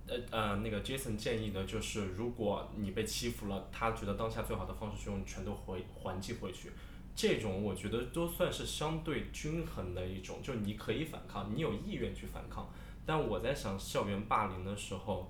[0.09, 6.71] 呃呃，那个 Jason 建议的就是，如果你被欺负了，他觉得当下最好的方式是用拳头回还击回去。
[7.13, 12.69] 这种我觉得都算是相对均衡的一种，就你可以反抗，你有意愿去反抗。
[13.05, 15.29] 但我在想校园霸凌的时候，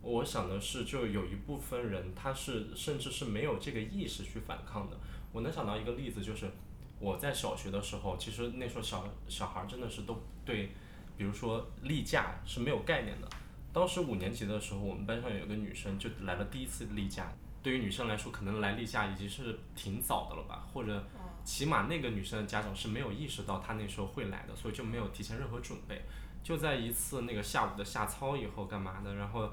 [0.00, 4.96] 我想的是，就有一部分人他是甚至是没有这个意识去反抗的。
[5.32, 6.50] 我能想到一个例子，就是
[6.98, 10.70] 我在小学的时候，其实那时候小小孩儿真的是都对，
[11.16, 13.28] 比如说例假是没有概念的。
[13.72, 17.32] 当时五年级的时候，我们班上有个女生就来了第一次例假。
[17.62, 21.02] 对于女生来说，可能来例假已经是挺早的了吧，或者
[21.44, 26.02] 起码那个女生的家长是没有意识到她那时候会来的，所以就没有提前任何准备。
[26.42, 29.50] 就在一次那个下午的下操以后干嘛的，然后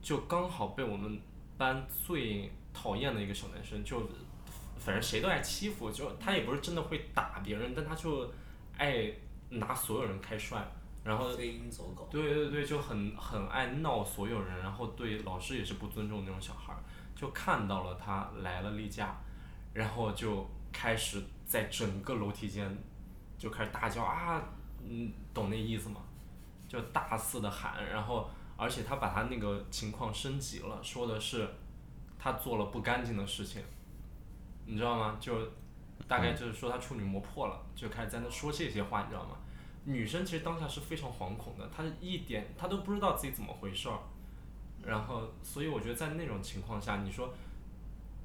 [0.00, 1.20] 就刚好被我们
[1.56, 4.00] 班最讨厌的一个小男生，就
[4.76, 8.28] 反正谁都爱欺负，就他也不是真的会打别人，但他就
[8.76, 9.12] 爱
[9.58, 10.62] 拿所有人开涮，
[11.04, 16.80] 然后飞鹰走狗，对对对，就很很爱闹所有人，然后对老师也是不尊重那种小孩儿，
[17.14, 19.16] 就看到了他来了例假，
[19.74, 22.76] 然后就开始在整个楼梯间
[23.36, 24.42] 就开始大叫啊，
[24.82, 26.00] 嗯，懂那意思吗？
[26.68, 31.46] 就大肆的喊，然后而且他把他那个情况升级了，说的是
[32.18, 33.62] 他做了不干净的事情，
[34.64, 35.18] 你知道吗？
[35.20, 35.34] 就
[36.08, 39.36] 大概就是说他处女膜破了，就开始在那说这些话，你知道吗？
[39.84, 43.98] 女生其实当下是非常惶恐的，她一点她都不知道自己怎么回事儿，
[44.84, 47.34] 然后所以我觉得在那种情况下，你说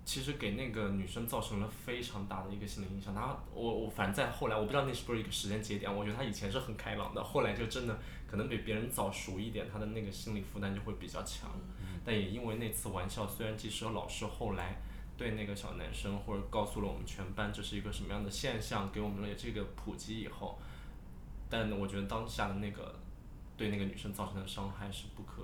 [0.06, 3.14] 其实给那个女生造成了非常大的一个心理影响。
[3.14, 11.50] 她我我反正在后来我不知道那是不是一个时间节点，我觉得她以前是很开朗的，后来就真的可能比别人早熟一点，她的那个心理负担就会比较强。
[12.06, 14.80] 但也因为那次玩笑，虽然即使有老师后来
[15.18, 20.58] 对那个小男生或者告诉了我们全班这是一个什么样的现象，给我们了这个普及以后，
[21.50, 22.94] 但我觉得当下的那个
[23.56, 25.44] 对那个女生造成的伤害是不可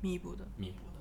[0.00, 0.44] 弥补的。
[0.56, 0.92] 弥补的。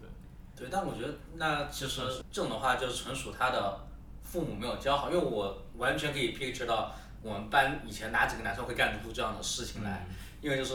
[0.00, 0.08] 对，
[0.54, 3.80] 对但我觉得那其实这种的话，就是纯属他的
[4.22, 6.92] 父母没有教好，因为我完全可以 picture 到
[7.22, 10.06] 我们班以前哪几个男生会干出这样的事情来，
[10.40, 10.74] 因为就是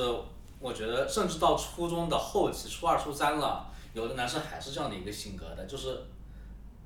[0.60, 6.02] 我觉得甚至到初中的后期，初二、初三了，有的男生还是这样的一个性格的，就是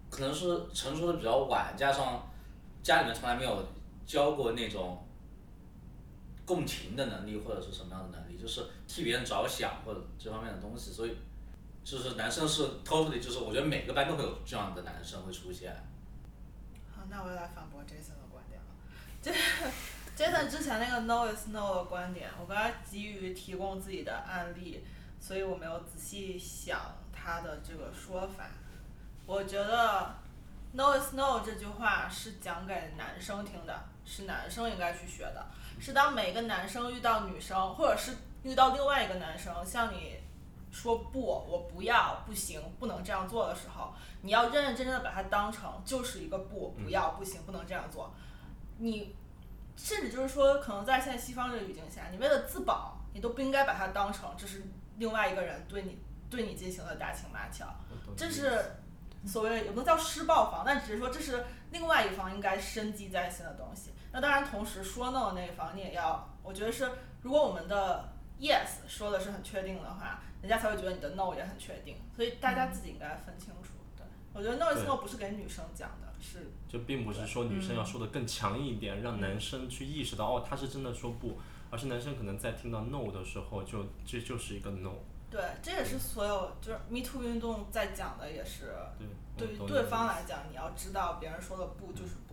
[0.10, 2.27] 可能是成熟的比较晚，加上
[2.84, 3.63] 家里面从来没有
[4.05, 5.01] 教过那种
[6.51, 11.15] 共情的能力或者是什么样的能力，就是替别人着想或者这方面的东西，所以
[11.81, 15.73] 就是男生是 totally 就是我觉得每个班都会有这样的男生会出现。
[16.93, 18.67] 好，那我又来反驳 Jason 的观点了。
[19.21, 19.31] 这
[20.17, 24.83] Jason 之前那个 no is no 的观点，我刚才急于提供自己的案例，
[25.21, 26.77] 所以我没有仔细想
[27.13, 28.49] 他的这个说法。
[29.25, 30.13] 我觉得
[30.73, 35.45] no is no 这句话是讲给男生听的，是男生应该去学的。
[35.82, 40.15] 是当每个男生遇到女生，或者是遇到另外一个男生向你
[40.72, 43.91] 说不，我不要，不行，不能这样做的时候，
[44.22, 48.13] 你要认认真真的把它当成就是一个不，不要，不行，不能这样做。
[48.78, 49.15] 你
[49.76, 54.63] 甚至就是说，可能在现在西方这个语境下，你为了自保，你都不应该把它当成这是
[54.98, 55.98] 另外一个人对你
[56.30, 57.65] 对你进行的打情骂俏，
[58.15, 58.78] 这是
[59.26, 63.91] 所谓也不能叫施暴方，但只是说这是另外一方应该深记在心的东西。
[64.13, 66.89] 那当然，同时说 no 那一方，你也要，我觉得是，
[67.21, 71.95] 如果我们的 yes 说的是很确定的话，人家才会觉得你的 no 也很确定。
[72.15, 73.69] 所以大家自己应该分清楚。
[73.95, 84.91] 对，我觉得 no is no 不是给女生讲的，是就并不是说女生要说的更强硬一点，让男生去意识到哦，他是真的说不，而是男生可能在听到 no 的时候，就这就是一个 no。
[85.30, 88.74] 对，这也是所有就是 Me Too 运动在讲的，也是
[89.38, 92.31] 对，对于对方来讲，你要知道别人说的不就是不。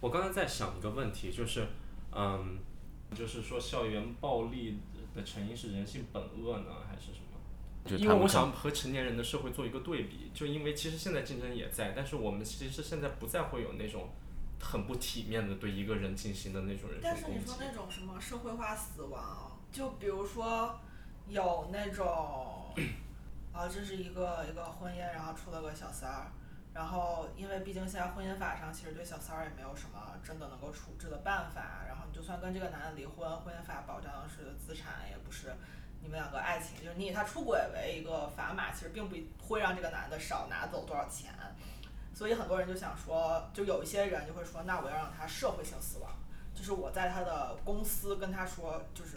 [0.00, 1.66] 我刚才在想一个问题，就是，
[2.12, 2.58] 嗯，
[3.14, 4.78] 就是说校园暴力
[5.14, 7.96] 的成因是人性本恶呢，还是什么？
[7.98, 14.08] 因为我想和成年人的社会做一个对比，就因为其实现在竞争也在，但是我们其实现在不再会有那种
[14.60, 17.00] 很不体面的对一个人进行的那种人。
[17.02, 20.78] 但是你说那种什么社会化死亡，就比如说
[21.28, 22.74] 有那种，
[23.52, 26.32] 啊，这是一个一个婚姻，然后出了个小三儿。
[26.72, 31.84] 然后，因为毕竟现在婚姻法上其实对小三儿也没有什么真的能够处置的办法。
[31.88, 35.52] 然后你就算跟这个男的离婚，婚姻法保障的是资产，也不是
[36.00, 41.34] 你们两个爱情，就是你以他出轨为一个砝码，其实并不会让这个男的少拿走多少钱。
[42.14, 46.10] 所以很多人就想说，就有一些人就会说，那我要让他社会性死亡，
[46.54, 49.16] 就是我在他的公司跟他说，就是。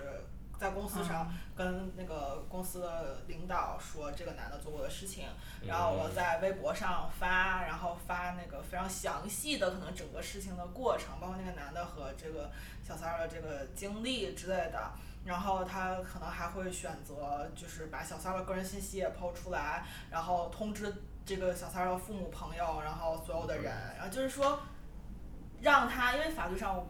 [0.60, 5.28] 在公司上跟那个公司的领导说这个男的做过的事情，
[5.68, 12.50] 然后我在微博上发，然后发那个非常详细的可能整个事情的过程，包括那个男的和这个
[12.82, 14.92] 小三儿的这个经历之类的，
[15.26, 20.94] 然后他可能还会选择就是把小三儿的个人信息也抛出来，然后通知
[21.26, 24.60] 这个小三儿的父母朋友，然后所有的人，然后就是说
[25.60, 26.86] 让他因为法律上。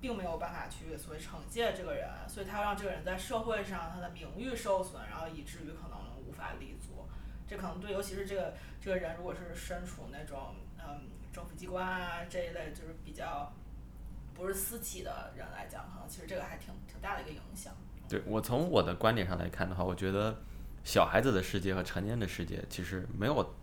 [0.00, 7.06] 并没有办法去所谓惩戒这个人，所以他要让这个人在社会上他的名誉受损，然后以至于可能无法立足。
[7.46, 13.52] 这可能对，尤其是这个这个人如果是身处那种嗯政府机关啊这一类就是比较
[14.34, 17.74] 不是私企的人来讲，可能其实这个还挺挺大的一个影响。
[18.08, 20.36] 对我从我的观点上来看的话，我觉得
[20.84, 23.54] 小孩子的世界和成年的世界其实没有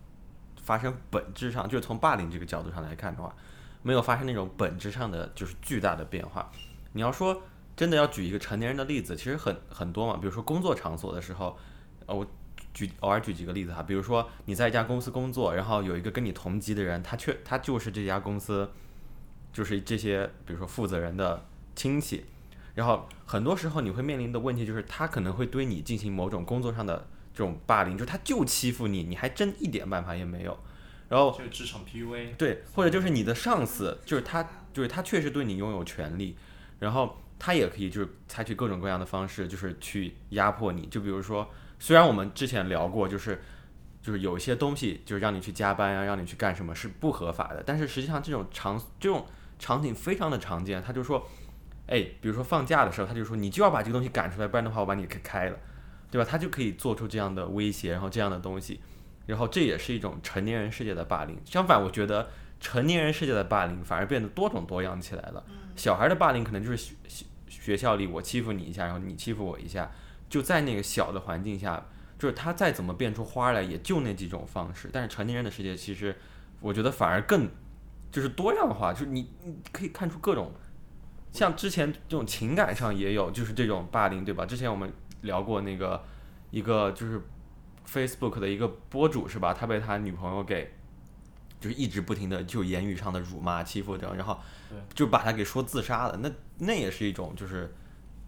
[0.61, 3.35] 发生本质上，就是从霸凌这个角度上来看的话。
[3.83, 6.51] 没有发生那种本质上的就是巨大的变化。
[6.93, 7.41] 你要说
[7.75, 10.17] 真的要举一个成年人的例子，其实很很多嘛。
[10.17, 11.57] 比如说工作场所的时候，
[12.05, 12.25] 呃，我
[12.73, 13.81] 举偶尔举几个例子哈。
[13.83, 18.69] 比如说你在一家公司工作，然后有一个跟你同级的人，他却他就是这家公司
[19.51, 22.25] 就是这些比如说负责人的亲戚，
[22.75, 30.57] 然后很多时候你会面临的问题就是他可能会对你进行某种工作上的这种霸凌，就是他就欺负你，你还真一点办法也没有。
[31.11, 36.37] 然后就是职场 PUA，对，或者就是你的上司，就是他，就是他确实对你拥有权利，
[36.79, 40.85] 然后他也可以就是采取各种各样的方式，就是去压迫你。
[40.85, 43.41] 就比如说，虽然我们之前聊过，就是
[44.01, 49.25] 就是有一些东西就是让你去加班啊，让你去干什么是不合法的，但是实际上这种场这种
[49.59, 50.81] 场景非常的常见。
[50.81, 51.27] 他就说，
[51.87, 55.59] 哎，比如说放假的时候，他就说你就要把这个东西赶出来，不然的话我把你给开了，
[56.09, 56.25] 对吧？
[56.25, 58.79] 他就可以做出这样的威胁，然后这样的东西。
[59.25, 61.37] 然后这也是一种成年人世界的霸凌。
[61.45, 62.29] 相反，我觉得
[62.59, 65.43] 成年人世界的霸凌反而变得多种多样起来了。
[65.75, 69.91] 小孩的霸凌可能就是学学学校里我欺负你一下，然后你欺负我一下，
[70.29, 71.85] 就在那个小的环境下，
[72.19, 74.89] 就是他再怎么变出花来，也就那几种方式。
[74.91, 76.15] 但是成年人的世界，其实
[76.59, 77.49] 我觉得反而更
[78.11, 80.51] 就是多样化，就是你你可以看出各种，
[81.31, 84.45] 像之前这种情感上也有，就是这种霸凌，对吧？
[84.45, 86.03] 之前我们聊过那个
[86.49, 87.21] 一个就是
[87.87, 89.53] Facebook 的一个博主是吧？
[89.53, 90.73] 他被他女朋友给
[91.59, 94.39] 就是一直不停的就言语上的辱骂、欺负这样，然后
[94.93, 96.17] 就把他给说自杀了。
[96.17, 97.73] 那那也是一种就是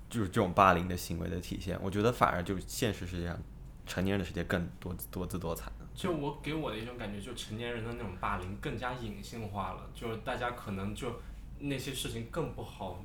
[0.09, 1.79] 就是这种霸凌的行为的体现。
[1.81, 3.37] 我觉得反而就现实世界上
[3.85, 5.71] 成年人的世界更多多姿多彩。
[5.95, 11.19] 就我给我的一种感觉，就成年人的那种霸凌更加隐性化了，就是大家可能就
[11.59, 13.03] 那些事情更不好，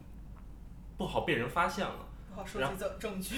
[0.96, 2.06] 不好被人发现了。
[2.30, 3.36] 不好收然集证证据。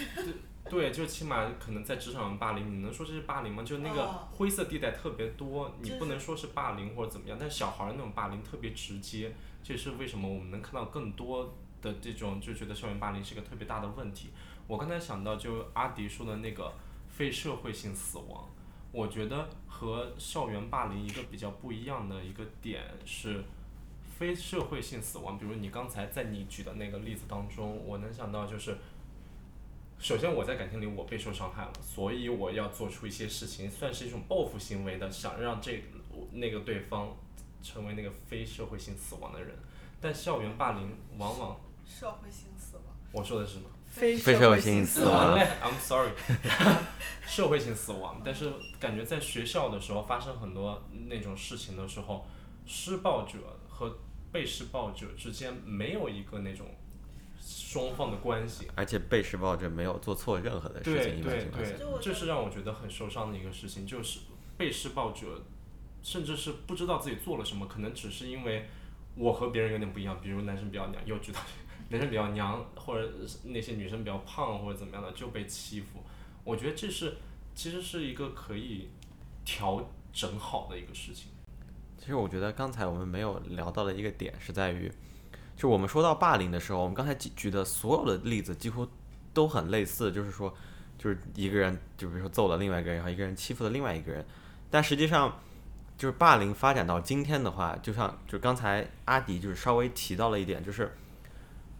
[0.69, 3.63] 对，就起码可能在职场上霸凌，你能说这是霸凌吗？
[3.63, 14.31] 就那个哦灰色地带特别多，你不能说是霸凌或者怎么样，但是小孩儿那种霸凌特别直接，这是为什么我们能看到更多的这种就觉得校园霸凌是个特别大的问题。
[14.67, 16.73] 我刚才想到就阿迪说的那个
[17.09, 18.49] 非社会性死亡，
[18.93, 23.43] 我觉得和校园霸凌一个比较不一样的一个点是。
[24.19, 28.77] 非社会性死亡，比如你刚才在你举的那个例子当中，我能想到就是，
[30.01, 35.85] 首先我在感情里我被受伤害了，所以我要做出一些事情，算是一种报复行为的，想让这
[36.33, 37.15] 那个对方
[37.63, 39.55] 成为那个非社会性死亡的人。
[40.01, 42.85] 但校园霸凌往往，社会性死亡。
[43.13, 43.65] 我说的是什么？
[43.87, 46.13] 非非社会性死亡嘞， I'm sorry，
[47.27, 48.23] 社会性死亡。
[48.25, 52.25] 但是感觉在学校的时候发生很多那种事情的时候，
[52.65, 53.99] 施暴者和
[54.33, 56.67] 被施暴者之间没有一个那种
[57.41, 58.69] 双方的关系。
[58.75, 64.21] 而且被施暴者没有做错任何的事情，一般对这是让我觉得很受伤的一个事情，就是
[64.57, 65.43] 被施暴者
[66.03, 68.67] 甚至是不知道自己做了什么，可能只是因为
[69.17, 71.41] 我和别人有点不一样，比如男生比较娘，又知道
[71.89, 73.11] 男生比较娘，或者
[73.45, 76.01] 那些女生比较胖或者怎么样的就被欺负。
[76.45, 77.17] 我觉得这是
[77.55, 78.89] 其实是一个可以
[79.45, 81.31] 调整好的一个事情。
[81.99, 84.91] 其实我觉得刚才我们没有聊到的一个点是在于，
[85.61, 88.89] 就我们说到霸凌的时候，我们刚才举举的所有的例子几乎
[89.35, 90.51] 都很类似，就是说，
[90.97, 94.25] 就是一个人，就比如说揍了另外一个人，然后一个人欺负了另外一个人，
[94.71, 95.39] 但实际上，
[95.99, 100.97] 就是霸凌发展到今天的话，就像就刚才阿迪就是稍微提到了一点，就是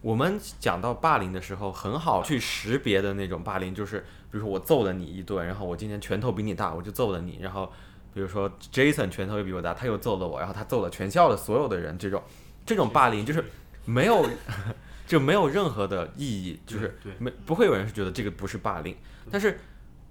[0.01, 7.67] 我们讲到霸凌的时候，很好去识别的那种霸凌，就是比如说我揍了你一顿，然后我今天拳头比你大，我就揍了你，然后。
[8.13, 12.21] 比如说 Jason 拳头又比我大，他又揍了我，然后他揍了全校的所有的人，这种
[12.65, 13.41] 这种霸凌就是
[13.85, 14.29] 没有
[15.07, 18.95] 就没有任何的意义，就是没不会有人是觉得这个不是霸凌。
[19.29, 19.59] 但是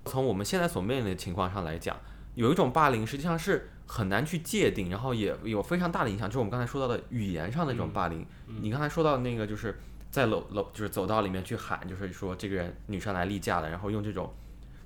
[0.05, 1.97] 从我们现在所面临的情况上来讲，
[2.35, 8.27] 有一种霸凌实际上是很难去界定，然后也有非常大的影响，就是我们刚才说到的语言上的这种霸凌。
[8.61, 9.79] 你刚才说到那个就是
[10.11, 14.35] 在楼楼就是走道里面去喊，就是说这个人女生来例假了，然后用这种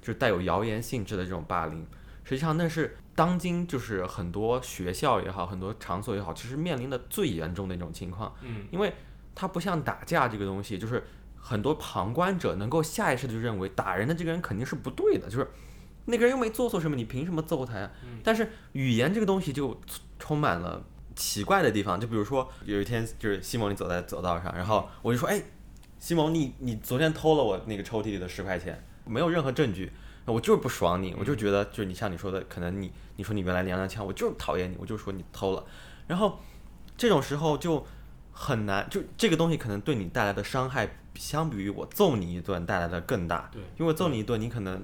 [0.01, 1.85] 就是带有谣言性质的这种霸凌。
[2.25, 8.35] 实际上那是当今就是很多学校也好，很多场所也好，其实面临的最严重的一种情况。
[8.42, 8.92] 嗯，因为
[9.35, 11.05] 它不像打架这个东西，就是
[11.37, 15.48] 很多旁观者能够下意识的就认为打人的这个人肯定是不对的，就是
[16.07, 17.90] 那个人又没做错什么，你凭什么揍他呀？
[18.05, 19.79] 嗯但是语言这个东西就
[20.19, 20.83] 充满了
[21.15, 25.42] 奇怪的地方，就比如说有一天就是西蒙你走在走道上，然后我就说，哎，
[25.98, 29.92] 西蒙你你昨天偷了我那个抽屉里的十块钱，没有任何证据。
[30.27, 35.64] 我就是不爽你，我就觉得就是你像你说的，可能你你说你原来娘娘腔，我就是讨厌你，我就说你偷了，
[36.06, 36.38] 然后
[36.96, 37.85] 这种时候就
[38.33, 43.50] 很难，就这个东西可能对你带来的伤害，相比于我揍你一顿带来的更大。
[43.52, 44.83] 对，因为揍你一顿，你可能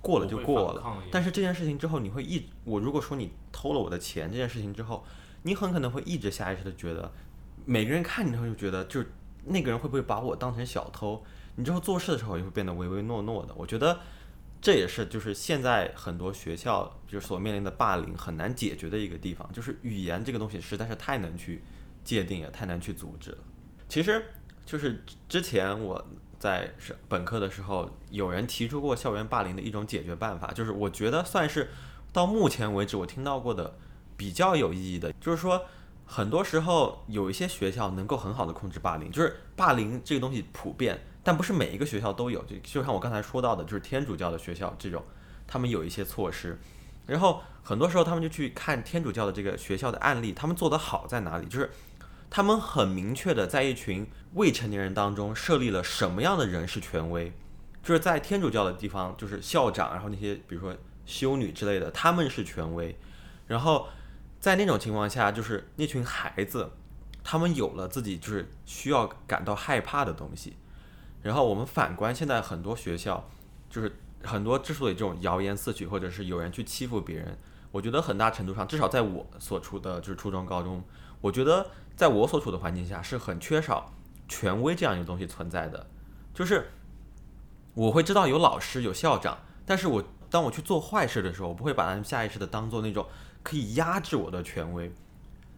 [0.00, 5.04] 过了就过了但是这件事情之后，你会一我如果说你偷了我的钱这件事情之后，
[5.42, 7.12] 你很可能会一直下意识的觉得，
[7.64, 9.04] 每个人看你之后就觉得，就
[9.44, 11.22] 那个人会不会把我当成小偷？
[11.56, 13.52] 你之后做事的时候也会变得唯唯诺诺的。
[13.54, 14.00] 我觉得
[14.62, 21.62] 这也是就是现在很多学校就是所面临的霸凌很难解决的一个地方，就是语言这个东西实在是太能去
[22.04, 23.38] 界定，也太难去阻止了。
[23.88, 24.24] 其实
[24.64, 26.02] 就是之前我
[26.38, 31.68] 在是本科的时候，有人提出过校园霸凌的一种解决办法，就是我觉得算是
[32.12, 33.76] 到目前为止我听到过的
[34.16, 35.60] 比较有意义的，就是说。
[36.04, 42.42] 很多时候，有一些学校能够很好的控制霸凌，就是霸凌这个东西普遍，但不是每一个学校都有。
[42.44, 45.04] 就就像我刚才说到的，就是天主教的学校这种，
[45.46, 46.58] 他们有一些措施。
[47.06, 51.46] 然后很多时候，他们就去看天主教的这个学校的案例，他们做得好在哪里？
[51.46, 51.70] 就是
[52.30, 57.32] 他们很明确的在一群未成年人当中设立了什么样的人是权威，
[57.82, 62.96] 就是在天主教的地方，就是校长，然后那些比如说修女之类的，他们是权威，
[63.46, 63.88] 然后。
[64.42, 66.68] 在那种情况下，就是那群孩子，
[67.22, 70.56] 他们有了自己就是需要感到害怕的东西。
[71.22, 73.28] 然后我们反观现在很多学校，
[73.70, 77.38] 就是很多之所以这种谣言四起，或者是有人去欺负别人，
[77.70, 80.82] 我觉得很大程度上，至少在我所处的就是初中、高中，
[81.20, 83.92] 我觉得在我所处的环境下是很缺少
[84.28, 85.86] 权威这样一个东西存在的。
[86.34, 86.70] 就是
[87.74, 93.06] 我会知道有老师、有校长，但是我当我去做坏事的时候，我不会把他们下意识的当做那种。
[93.44, 94.92] 可以压制我的权威，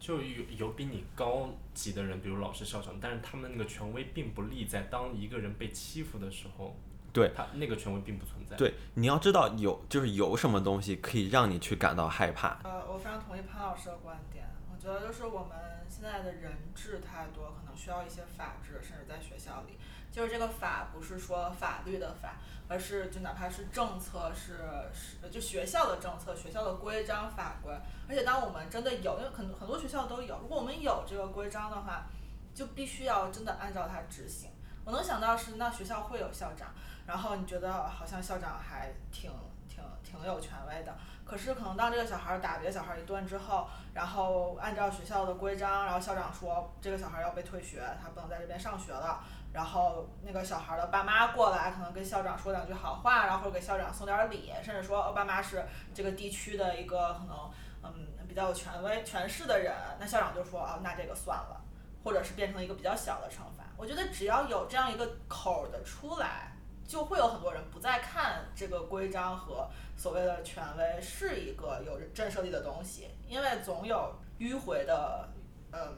[0.01, 6.77] 就有有比你高级的人，比如老师、校长，但是他们那个权威并不立在当一个人被欺负的时候，
[7.13, 8.57] 对他那个权威并不存在。
[8.57, 12.61] 对，你要知道有就是有什么东西可以让你去感到害怕。
[12.65, 15.59] 呃，我非常同意潘老师的观点，我觉得就是我们
[15.89, 19.75] 现在的人质太多，可能需要一些法治，甚至在学校里，
[20.15, 22.35] 就是这个法不是说法律的法。
[22.67, 24.57] 而是就哪怕是政策是
[24.91, 27.71] 是就学校的政策学校的规章法规，
[28.09, 32.07] 而且当我们真的有，因为很很多学校都有，如果我们有这个规章的话，
[32.55, 34.51] 就必须要真的按照它执行。
[34.83, 36.69] 我能想到是那学校会有校长，
[37.07, 39.31] 然后你觉得好像校长还挺
[39.69, 49.23] 挺挺有权威的，可是可能当这个小孩打别的小孩一顿之后，然后按照学校的规章，然后校长说这个小孩要被退学，他不能在这边上学了。
[49.55, 57.51] 然后那个小孩的爸妈过来，可能跟校长说两句好话，然后或者给校长送点礼，甚至说爸妈是这个地区的一个可能
[57.85, 61.61] 嗯比较有权威权势的人，那校长就说啊那这个算了，
[62.03, 63.63] 或者是变成一个比较小的惩罚。
[63.77, 66.53] 我觉得只要有这样一个口的出来，
[66.85, 75.29] 就会有很多人不再看这个规章和所谓的权威是一个有震慑力的东西，因为总有迂回的
[75.71, 75.97] 嗯。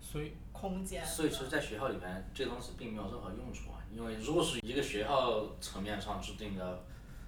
[0.00, 0.36] 所以。
[0.58, 1.04] 空间。
[1.04, 3.78] 所以其实，在学校里面，这东西并没有任何用处啊。
[3.92, 6.84] 因为如果是一个学校层面上制定的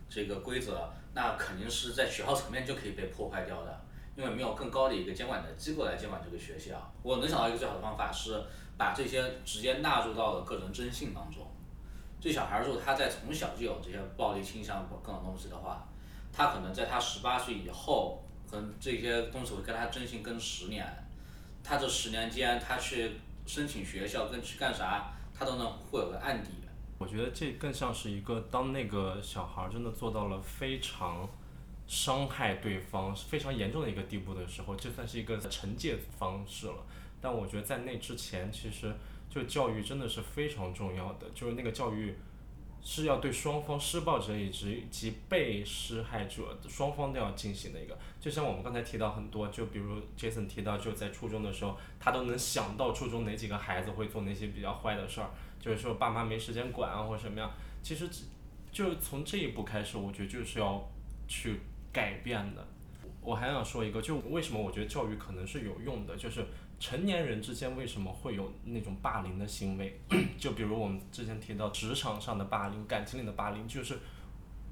[0.08, 3.80] 这个规则，那肯定是在学校层面就可以被破坏掉的。
[4.16, 6.92] 因为没有更高的一个监管的机构来监管这个学校。
[7.04, 8.42] 我能想到一个最好的方法是
[8.76, 11.46] 把这些直接纳入到了个人征信当中。
[12.20, 15.86] 这小孩如果他在从小就有这些暴力倾向各种东西的话，
[16.32, 18.20] 他可能在他十八岁以后，
[18.50, 20.84] 可能这些东西会跟他征信跟十年。
[21.68, 23.10] 他这十年间，他去
[23.46, 26.48] 申请学校跟去干啥，他都能会有个案底。
[26.96, 31.28] 我觉得这更像是一个，当那个小孩真的做到了非常
[31.86, 36.86] 伤害对方、非常严重的一个地步的时候，这算是一个惩戒方式了。
[37.20, 38.90] 但我觉得在那之前，其实
[39.28, 42.16] 就教育真的是非常重要的，就是那个教育。
[42.90, 55.28] 是要对双方施暴者以及及被施害者双方都要进行的一个，就像我们刚才提到很多，就比如 Jason 提到就在初中的时候，他都能想到初中哪几个孩子会做那些比较坏的事儿，
[55.60, 57.52] 就是说爸妈没时间管啊或者什么样。
[57.82, 58.08] 其实，
[58.72, 60.82] 就从这一步开始，我觉得就是要
[61.28, 61.60] 去
[61.92, 62.66] 改变的。
[63.20, 66.46] 我还想说一个，就为什么我觉得教育可能是有用的，就是。
[66.80, 70.00] 成年人之间为什么会有那种霸凌的行为？
[70.38, 73.98] 就比如我们之前提到职场上的霸凌、感情里的霸凌，就是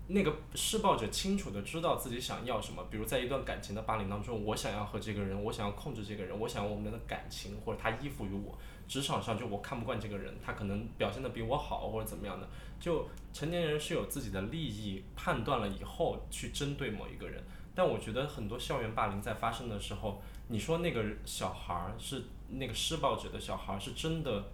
[0.06, 2.86] 那个施暴者清楚的知道自己想要什么。
[2.88, 8.56] 比如在一段感情的霸凌当中，我想要和这个人，我想要控制这个人，我想要我们的感情，或者他依附于我。
[8.86, 12.48] 职场上就我看不惯这个人，他可能表现的比我好，或者怎么样的。
[12.78, 17.42] 就成年人是有自己的利益判断了以后去针对某一个人。
[17.74, 20.22] 但我觉得很多校园霸凌在发生的时候。
[20.48, 24.44] 你说那个小孩儿是那个施暴者的小孩儿，是真的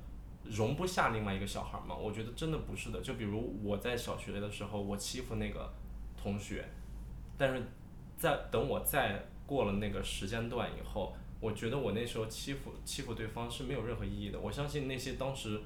[0.44, 1.94] 容不下另外一个小孩儿吗？
[1.94, 3.00] 我觉得真的不是的。
[3.02, 5.70] 就比如我在小学的时候，我欺负那个
[6.16, 6.66] 同学，
[7.36, 7.62] 但是
[8.16, 14.40] 在等我再过了那个时间段以后，我觉得我那时候欺负欺负对方是没有任何意义的。
[14.40, 15.60] 我相信那些当时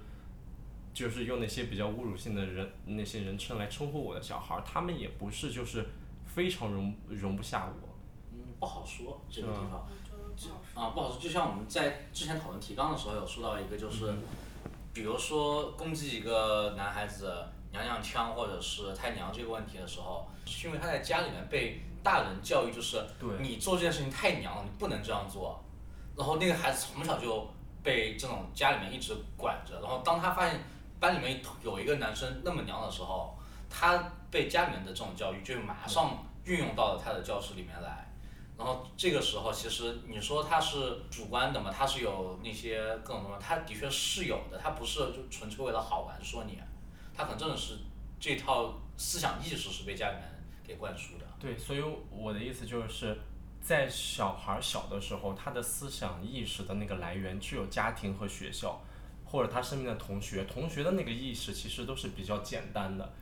[0.92, 5.86] 就是用那些比较侮辱性的人那些人称来称呼我的小孩儿，他们也不是就是
[6.26, 7.88] 非常容容不下我。
[8.32, 9.86] 嗯，不好说这个地方。
[10.74, 11.18] 啊，不好说。
[11.18, 14.14] 就像我们在之前讨论提纲的时候有说到一个，就是，
[14.92, 17.32] 比如说攻击一个男孩子
[17.72, 23.02] 娘娘腔或者是太娘这个问题的时候，是因为他在家里面被大人教育，就是
[23.40, 25.58] 你做这件事情太娘了，你不能这样做。
[26.16, 27.46] 然后那个孩子从小就
[27.82, 30.60] 被这种家里面一直管着，然后当他发现
[31.00, 33.36] 班里面有一个男生那么娘的时候，
[33.68, 38.05] 他被家里面的这种教育就马上运用到了他的教室里面来。
[38.58, 46.58] 然后这个时候，其实你说他是主观的嘛，他是有那些各种东西，他的确是有的，他不是就纯粹为了好玩说你，
[47.14, 47.74] 他可能真的是
[48.18, 50.24] 这套思想意识是被家里面
[50.66, 51.26] 给灌输的。
[51.38, 53.18] 对，所以我的意思就是，
[53.60, 58.80] 在小孩小的时候，他的思想意识的那个来源只有家庭和学校，
[59.26, 63.12] 或者他身边的同学，同学的那个意识其实都是比较简单的。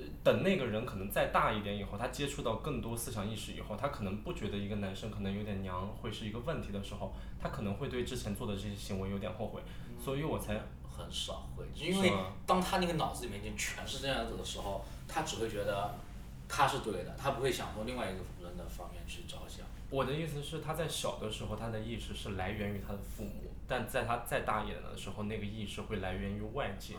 [0.00, 9.60] 呃等那个人可能再大一点以后，他接触到更多思想意识以后，他可能不觉得一个男生可能有点娘会是一个问题的时候，他可能会对之前做的这些行为有点后悔，
[10.02, 10.54] 所以我才
[10.88, 12.12] 很少会，因为
[12.46, 15.94] 当他那个脑子里面已经全是这样子的时候，他只会觉得
[16.48, 19.64] 他是对的，他不会想从另外一个人的方面去着想。
[19.88, 26.94] 我的意思是，他在小的时候，他的意识是来源于他的父母，但在他再大一点的时候，那个意识会来源于外界，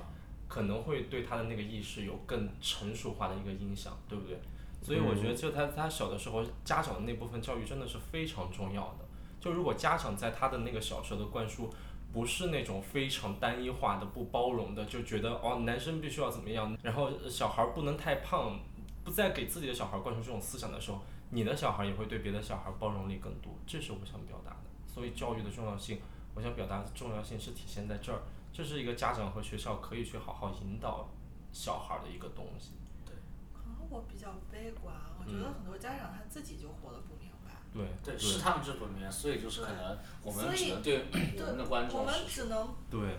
[0.52, 4.38] 可能会对他的那个意识有更成熟化的一个影响，对不对？
[4.84, 9.06] 所以我觉得，就他他小的时候，家长的那部分教育真的是非常重要的。
[9.39, 11.74] 就如果家长在他的那个小时候的灌输，
[12.12, 18.60] 不是那种非常单一化的、不包容的，就觉得哦，男生必须要怎么样，然后小孩儿不能太胖，
[19.06, 20.99] 不再给自己的小孩儿灌输这种思想的时候，
[21.30, 24.58] 你的小孩也会对别的小孩包容力更多，这是我想表达的。
[24.86, 26.02] 所以教育的重要性，
[26.36, 28.20] 我想表达的重要性是体现在这儿，
[28.54, 31.10] 这是一个家长和学校可以去好好引导
[31.52, 32.72] 小孩儿的一个东西。
[33.06, 33.16] 对
[33.54, 37.52] 可能我比较悲观，我觉得很多家长他自己就活得不明白。
[37.74, 41.06] 对对，是他们这种面，所以就是可能我们只能对
[41.38, 43.18] 我们的观我们众是只能对，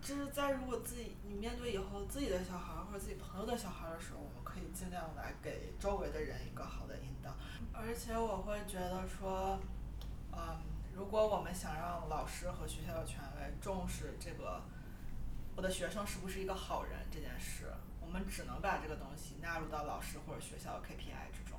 [0.00, 7.30] 就是在如果自己你面对以后自己的小孩儿或者自己朋友的小孩儿的时候，我们可以尽量来给周围的人一个好的引导。
[7.72, 9.58] 而且我会觉得说，
[10.32, 10.56] 嗯，
[10.96, 14.62] 如果我们想让老师和学校的权威重视这个
[15.56, 21.58] 我的学生是不是一个好人这件事，我们只能把这个东西纳入到老师或者学校的 KPI 之中，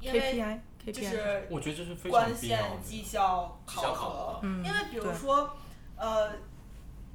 [0.00, 2.34] 因为 KPI 就是我觉得这是非常关。
[2.34, 4.40] 键绩效考核核。
[4.42, 5.56] 嗯因为比如说，
[5.96, 6.32] 呃，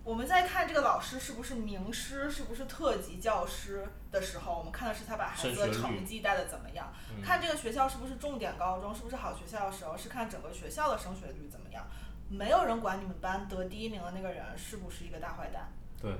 [0.03, 6.91] 我们在看这个老师是不是名师，是不是特级教师的时候，我们看的是他把孩子的成绩带的怎么样。
[7.09, 11.85] 嗯看这个学校是不是重点高中，是不是好学校的时候，是看整个学校的升学率怎么样。
[12.29, 15.71] 没有人管你们班得第一名的那个人是不是一个大坏蛋。
[16.01, 16.11] 对，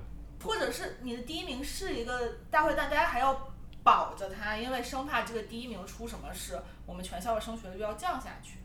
[0.44, 3.52] 或者是你的第一名是一个大坏蛋，大家还要
[3.84, 8.60] 保着他，因为生怕这个第一名出什么事，我们全校的升学率要降下去。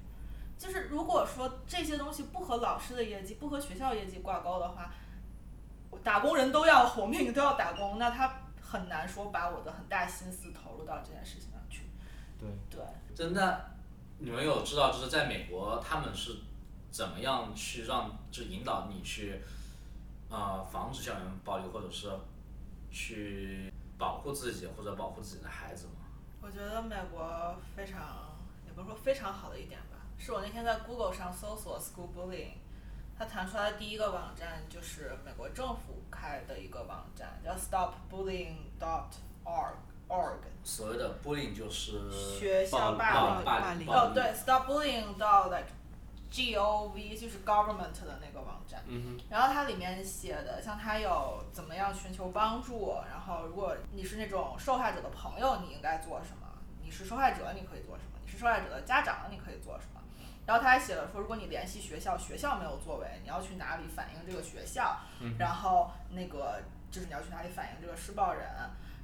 [0.58, 4.92] 就是如果说这些东西不和老师的业绩、不和学校业绩挂钩的话，
[6.04, 8.32] 打工人都要活命，都要打工，那他
[8.70, 11.82] 很难说把我的很大心思投入到这件事情上去。
[12.38, 12.80] 对，对，
[13.12, 13.70] 真的，
[14.18, 16.36] 你们有知道就是在美国他们是
[16.92, 19.42] 怎么样去让就引导你去，
[20.28, 22.08] 呃，防止校园暴力，或者是
[22.92, 25.92] 去保护自己或者保护自己的孩子吗？
[26.40, 32.52] 我觉得美国非常，也不是说非常好的一点吧，是我那天在 Google 上搜索 school bullying，
[33.20, 39.74] 它弹出来的第一个网站就是美国政府开的一个网站，叫 stopbullying.org
[40.08, 40.38] org。
[40.64, 45.66] 所谓的 bullying 就是学校霸凌霸凌哦，对，stop bullying 到 like
[46.30, 48.82] G O V 就是 government 的那个网站。
[49.28, 56.46] 然后它里面写的，像它有怎么样寻求帮助，然后如果你是那种受害者的朋友，你应该做什么？
[56.82, 58.12] 你是受害者，你可以做什么？
[58.24, 60.00] 你是受害者的家长，你可以做什么？
[60.50, 64.96] 然后他还写了说，如果你联系学校，学校没有作为，你要去哪里反映这个学校？
[65.38, 68.48] 然后那个就是你要去哪里反映这个施暴人？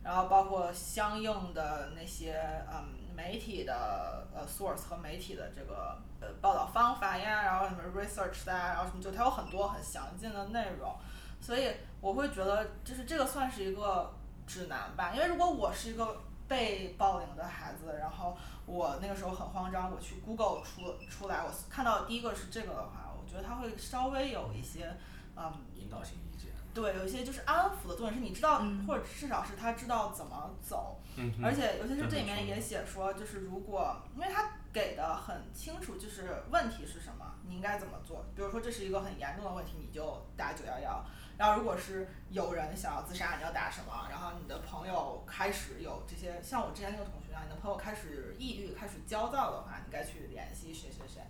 [0.02, 2.84] 然后包括相应的那些嗯
[3.14, 10.92] 媒体的呃 source 和媒体的这个呃报道方法呀，然后什么 research 啊，然后什么就它有很多很详尽的内容，
[11.40, 11.70] 所以
[12.00, 14.12] 我会觉得就是这个算是一个
[14.48, 18.36] 指南吧，因为如果我是一个被暴凌的孩子，然后
[18.66, 24.96] 我那个时候很慌张，我去 Google 出出来，我看到第一个是这个的话，我觉得它会稍微有一些
[25.36, 26.50] 嗯引导性意见。
[26.74, 31.00] 对，有一些就是安抚的作用，是你知道，嗯或者至少是他知道怎么走，
[31.42, 38.26] 而且尤其是这这里面也写说，就是如果因为他给的很清楚，就是问题是什么，你应该怎么做。
[38.34, 41.02] 比如说这是一个很严重的问题，你就打九幺幺。
[41.38, 44.06] 然后如果是有人想要自杀，你要打什么？
[44.10, 51.22] 然后你的朋友开始有这些，像我之前那个同学啊，你的朋友开始抑郁、开始焦躁的话，你该去联系谁谁谁。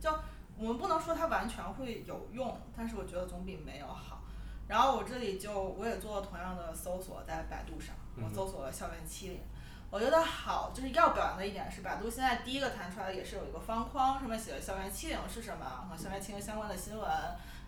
[0.00, 0.10] 就
[0.58, 4.20] 我们不能说它完全会有用，但是我觉得总比没有好。
[4.66, 9.40] 然后我这里就我也做了同样的搜索，在百度上，我搜索了校园欺凌。
[9.88, 17.08] 我觉得好就是要表扬的一点是，百度现在第一个弹出来的也是有一个方框，上面写的校园欺凌是什么和校园欺凌相关的新闻，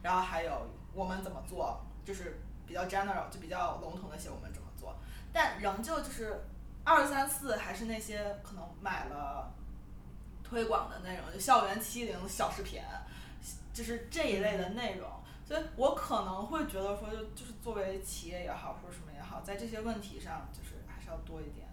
[0.03, 4.97] 然后还有我们怎么做，就是比较 general 就比较笼统的写我们怎么做，
[5.33, 6.43] 但仍旧就是
[6.85, 9.53] 二三四还是那些可能买了
[10.43, 12.81] 推广的内容，就校园欺凌小视频，
[13.73, 15.09] 就是这一类的内容。
[15.47, 21.67] 所以我可能会觉得说，就就是作为企业也好，或者什么也好，在这些问题上，就是还是要多一点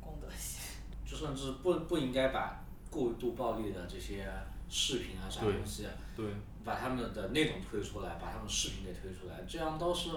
[0.00, 0.60] 公德心。
[1.04, 4.30] 就甚至不不应该把过度暴力的这些
[4.70, 6.26] 视频啊啥东西，对，
[6.64, 10.10] 把他们的内容推出来，把他们视频给推出来，这样倒是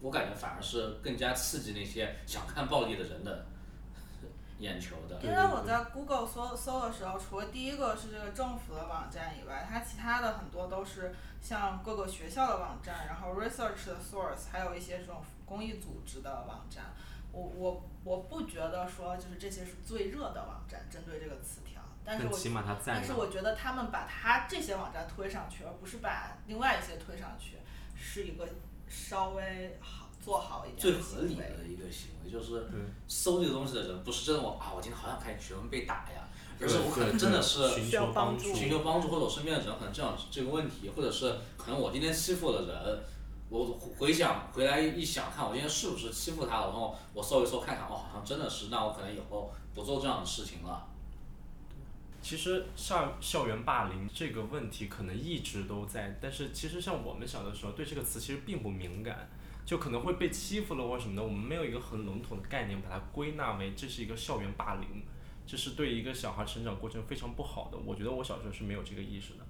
[0.00, 3.46] 我感觉反而是更加刺激那些想看暴力的人的
[4.62, 5.20] 眼球的。
[5.20, 16.84] 因为我在 Google 搜搜的时候，除了第一个是这个政府的网站以外，它其他的很多都是像各个学校的网站，然后 research 的 source，还有一些这种公益组织的网站。
[17.32, 22.38] 我我我不觉得说就是这些是最热的网站，针对这个词条，但是我
[22.84, 27.56] 但是我觉得他们把它这些网站推上去，而不是把另外一些推上去，
[27.96, 28.46] 是一个
[28.86, 31.44] 稍微好做好一点最合理的。
[31.68, 32.64] 一个行为就是
[33.08, 36.28] 搜这个东西的人，不是真的我啊，我今天好想看学生被打呀，
[36.60, 43.02] 而是我可能真的是寻求帮帮助寻求帮助，或者我身边的人可能这样这个问题，或者是可能我今天欺负了人，
[43.48, 43.64] 我
[43.98, 50.86] 回想回来一想，看我今天是不是欺负他了，然后我搜一搜看看，哦，好像真的是，那我可能以后不做这样的事情了。
[52.22, 59.28] 其实校校园霸凌这个问题可能一直都在，但是其实像我们小的时候对这个词其实并不敏感，
[59.64, 65.02] 就可能会被欺负了或什么的，我们没有一个很笼统的概念把它归纳为这是一个校园霸凌，
[65.46, 67.78] 这是对一个小孩成长过程非常不好的。
[67.78, 69.46] 我觉得我小时候是没有这个意识的，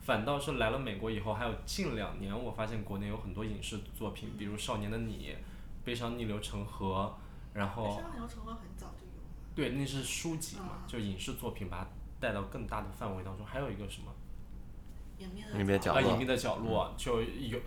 [0.00, 5.14] 反倒是来了美国以后，还有近两年我发现国内有很多影视作品，比如《少年的你》
[5.84, 7.12] 《悲伤逆流成河》，
[7.58, 9.28] 然后悲伤逆流成河很早就有了。
[9.54, 11.90] 对，那是书籍嘛，嗯就影视作品把它
[12.20, 13.44] 带到更大的范围当中。
[13.44, 14.12] 还有一个什么
[15.18, 15.28] 隐
[15.64, 17.58] 秘的角隐秘的角落就有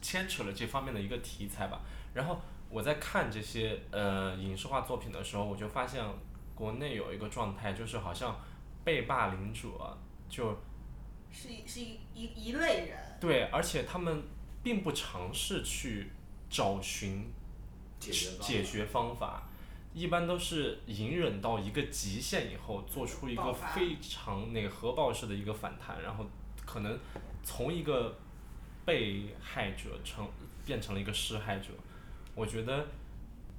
[0.00, 1.80] 牵扯了这方面的一个题材吧。
[2.14, 2.40] 然后
[2.70, 6.02] 我在看这些呃影视化作品的时候，我就发现
[6.54, 8.36] 国内有一个状态，就是好像
[8.84, 9.68] 被霸凌者
[10.28, 10.56] 就
[11.30, 14.22] 是一是一一一类人，对，而且他们
[14.62, 16.10] 并不尝试去
[16.50, 17.30] 找寻
[18.00, 19.48] 解决方法解决方法，
[19.94, 26.26] 一般都是隐忍到一个极限以后，做出一个非常那个核爆式的一个反弹，然后
[26.66, 26.98] 可能
[27.42, 28.18] 从一个
[28.88, 30.26] 被害者成
[30.64, 31.66] 变成了一个施害者。
[32.34, 32.86] 我觉得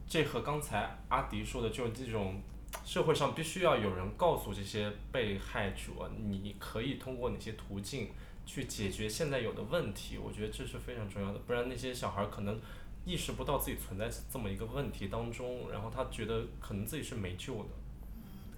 [0.08, 2.42] 这和刚才阿迪说的，就是这种
[2.84, 8.10] 社会上必须要有人告诉这些被害者，你可以通过哪些途径
[8.44, 10.18] 去解决现在有的问题。
[10.18, 12.60] 我觉得这是非常重要的，不然那些小孩儿可能
[13.06, 17.70] 意识不到自己存在这么一个问题当中，然后他觉得可能自己是没救的，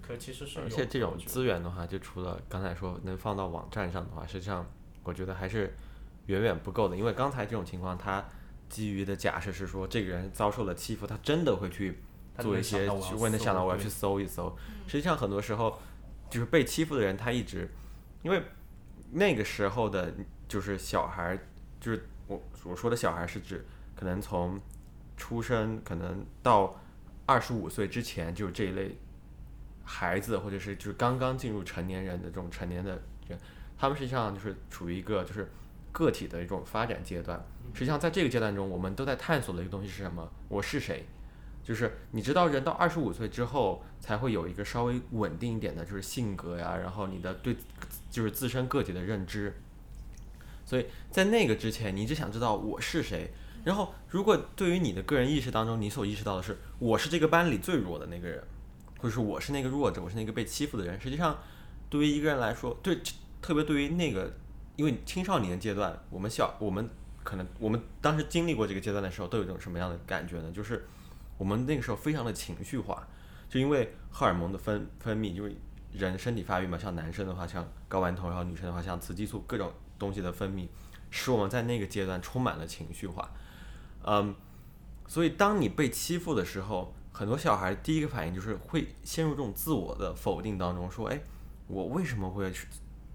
[0.01, 4.65] 可其实是而且这种资源的话，就除了刚才说能放到网站上的话，实际上
[5.03, 5.75] 我觉得还是
[6.27, 6.95] 远远不够的。
[6.95, 8.23] 因为刚才这种情况，他
[8.69, 11.99] 基于的假设是说这个人遭受了欺负，他真的会去
[12.39, 14.55] 做一些，去会能想到我要去搜一搜。
[14.87, 15.77] 实际上很多时候，
[16.29, 17.69] 就是被欺负的人，他一直
[18.23, 18.41] 因为
[19.11, 20.13] 那个时候的，
[20.47, 21.39] 就是小孩儿，
[21.79, 23.65] 就是我我说的小孩是指
[23.95, 24.59] 可能从
[25.17, 26.79] 出生可能到
[27.25, 28.97] 二十五岁之前，就是这一类
[29.83, 32.91] 孩子，或者是就是刚刚进入成年人的这种成年的
[33.27, 33.37] 人，
[33.77, 35.51] 他们实际上就是处于一个就是
[35.91, 37.43] 个体的一种发展阶段。
[37.73, 40.29] 实际上，在这个阶段中，我们都在探索的一个东西是什么？
[40.49, 41.05] 我是谁？
[41.63, 47.55] 就是你知道，人到二十五岁之后，才会有一个稍微稳定一点的，就是性格呀，然后你的对
[48.09, 49.53] 就是自身个体的认知。
[50.65, 53.31] 所以在那个之前，你只想知道我是谁。
[53.63, 58.43] 然后，如果对于你的个人意识当中，你所意识到的是我是这个班里最弱的那个人，
[58.97, 60.99] 或者是我是那个弱者，我是那个被欺负的人。
[60.99, 61.37] 实际上，
[61.87, 62.99] 对于一个人来说，对，
[63.39, 64.33] 特别对于那个，
[64.75, 66.89] 因为青少年阶段，我们小我们
[67.23, 70.51] 可能我们当时经历过这个阶段的时候，都有一种什么样的感觉呢？
[70.51, 70.87] 就是
[71.37, 73.07] 我们那个时候非常的情绪化，
[73.49, 75.55] 就因为荷尔蒙的分分泌，就是
[75.91, 80.67] 人身体发育嘛，像男生的话像睾丸酮，然后女生的话像雌激素，各种东西的分泌，
[81.09, 83.29] 使我们在那个阶段充满了情绪化。
[84.03, 84.33] 嗯，
[85.07, 91.21] 所以当你被欺负的时候，很多小孩第一个反应就是会陷入这种自我的否定当中，说：“哎，
[91.67, 92.67] 我为什么会去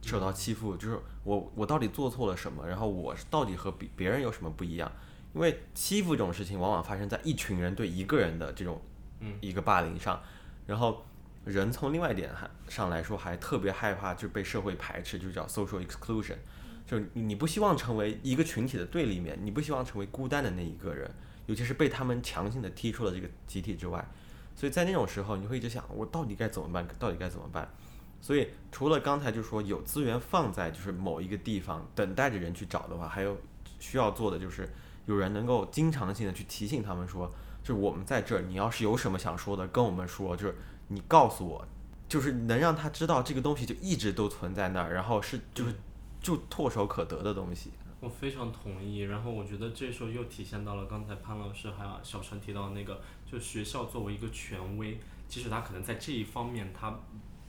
[0.02, 0.76] 受到欺负？
[0.76, 2.66] 就是我我到底做错了什么？
[2.66, 4.90] 然后我到底和别别人有什么不一样？
[5.34, 8.80] 因为欺负这种事情往往发生在一群人对一个人的这种
[9.20, 10.18] 嗯一个霸凌上，
[10.66, 11.04] 然后
[11.44, 16.36] 人从另外一点还上来说还特别害怕就被社会排斥，就叫 social exclusion，
[16.86, 21.10] 就是你不希望成为一个群体的对立面，你不希望成为孤单的那一个人，
[21.46, 24.02] 尤其是被他们强行的踢出了这个集体之外，
[24.54, 26.86] 所以在那种时候，你会一直想，我到底该怎么办？
[26.98, 27.68] 到底该怎么办？
[28.20, 33.36] 所以除了刚才就说有资源放在就是某一个地方等待着人去找的话，还有
[33.78, 34.68] 需要做的就是
[35.06, 40.56] 有人能够经常性的去提醒他们说，就是我们在这儿，你要是有什么想说的，跟我们说，就是
[40.88, 41.66] 你告诉我，
[42.08, 45.74] 就是能让他知道这个东西就一直都存在那儿，然后是就是
[46.20, 47.70] 就唾手可得的东西。
[48.00, 56.98] 我非常同意，然后我觉得这时候又体现到了刚才潘老师还有小陈提到那个，就学校作为一个权威，即使他可能在这一方面他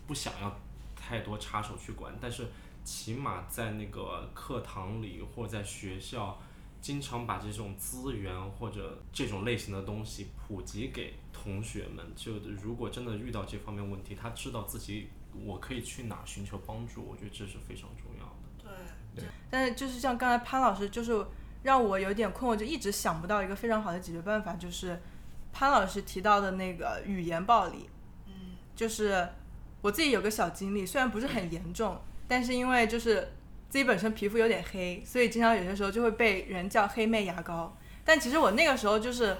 [0.08, 0.60] 不想要
[0.96, 2.48] 太多插手去管，但是
[2.84, 6.40] 起码在那个课堂里或者在学校，
[6.82, 12.06] 经常把这种资源或者这种类型的东西普及给同学们。
[12.16, 12.34] 就
[12.64, 15.10] 如果真的遇到这方面问题，他知道自己
[15.46, 18.78] 我可以去哪寻求帮助，我觉得这是非常重要的。
[19.16, 21.26] 对，但是就是像刚才潘老师，就是
[21.64, 25.02] 让我有点困惑，就一直想不到一个非常好的解决办法，就是
[25.52, 27.90] 潘老师提到的那个语言暴力。
[28.28, 29.28] 嗯，就是
[29.82, 33.34] 我自己有个小经历，虽然不是很严重，但是因为就是
[33.70, 37.76] 自己本身皮肤有点黑，所以经常有些时候就会被人叫黑妹牙膏。
[38.04, 39.38] 但其实我那个时候就是，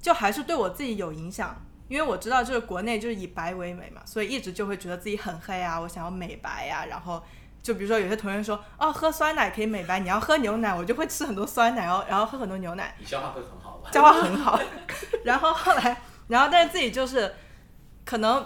[0.00, 1.54] 就还是对我自己有影响，
[1.88, 7.22] 因为我知道就是国内就是以白为美嘛，所以一直就会觉得自己很黑啊，我想要美白呀、然后
[7.62, 13.90] 就比如说有些同学说，哦，喝酸奶可以美白，你要喝牛奶，我就会吃很多酸奶，然后然后喝很多牛奶，你消化会很好吧？
[13.92, 14.58] 消化很好。
[15.24, 17.34] 然后后来，然后但是自己就是
[18.04, 18.44] 可能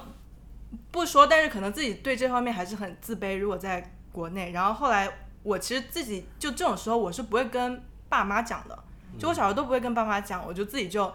[0.91, 3.37] 不说，但是可能自己对这方面还是很自卑。
[3.37, 5.09] 如果在国内，然后后来
[5.43, 8.77] 我其实自己就这种时候，我是不会跟爸妈讲的，
[9.17, 11.11] 就我小时候都不会跟爸妈讲，我就自己就。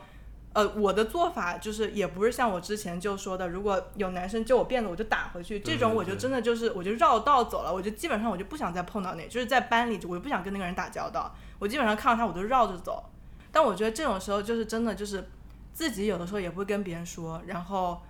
[0.55, 5.59] 呃，我的做法就是也不是像我之前就说的，如果有男生揪我辫子，我就打回去。
[5.61, 11.35] 这种我就真的就是，我就绕道走了，我就基本上我就不想再碰到那，就是在班里，我就不想跟那个人打交道。
[11.59, 13.03] 我基本上看到他，我都绕着走。
[13.51, 15.27] 但我觉得这种时候就是真的就是
[15.73, 18.03] 自己有的时候也不会跟别人说，然后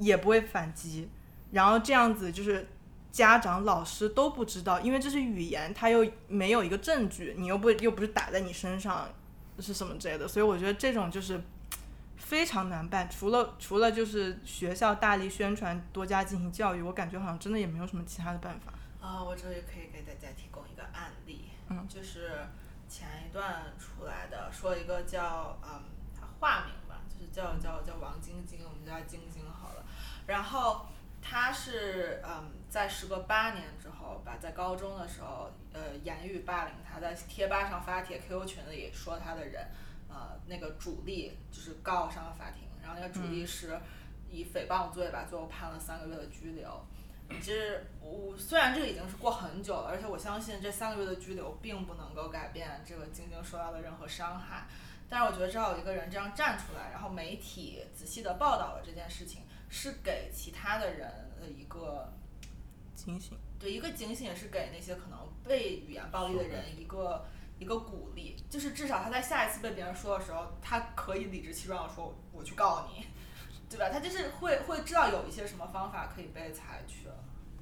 [0.00, 1.08] 也不会反击，
[1.52, 2.66] 然后这样子就是
[3.12, 9.08] 家长、老师都不知道，因为这是语言，他又没有一个证据，你又不又不是打在你身上，
[9.58, 11.38] 是什么之类的，所以我觉得这种就是
[12.16, 13.10] 非常难办。
[13.10, 18.72] 除了除了就是学校大力宣传、多加进行教育，我感觉好像真的也没有什么其他的办法。
[19.00, 22.30] 啊、我这里可以给大家提供一个案例，嗯就是
[22.88, 25.82] 前一段出来的，说一个叫嗯，
[26.14, 29.42] 他化名吧，就是叫叫叫王晶晶，我们叫晶晶。
[30.30, 30.86] 然后
[31.20, 39.66] 他是嗯，在时隔八年之后吧，在高中的时候，呃，言语霸凌他，在贴吧上发帖，QQ 群里说他的人，
[40.08, 43.76] 呃，那个主力就是告上了法庭，然后那个主力是
[44.30, 46.80] 以诽谤罪吧，最后判了三个月的拘留。
[47.40, 54.66] 其实我虽然这个已经是过很久了，而且我相信这三个月的拘留并不能够改变这个晶晶受到的任何伤害，
[55.08, 61.08] 但是我觉得至少有一个人这样站出来，然后媒体仔细的报道了这件事情，是给其他的人
[61.40, 62.12] 的一个
[62.94, 63.38] 警醒。
[63.58, 67.24] 对一个警醒，也是给那些可能被语言暴力的人一个
[67.58, 73.06] 一个鼓励，就是至少他在下一次被别人说的时候，他可以理直气壮的说我去告你，
[73.68, 73.90] 对吧？
[73.90, 77.06] 他就是会会知道有一些什么方法可以被采取。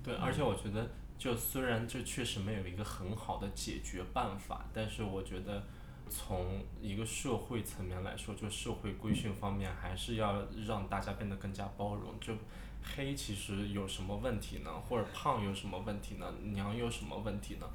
[0.03, 0.89] 对，而且我觉得，
[1.19, 5.65] 就虽然这确实没有一个很好的解决办法，但是我觉得
[6.09, 12.13] 从一个社会层面来说，就社会规训方面，还是要让大家变得更加包容。
[12.21, 12.35] 就
[12.83, 14.71] 黑其实有什么问题呢？
[14.89, 16.27] 或者胖有什么问题呢？
[16.53, 17.67] 娘有什么问题呢？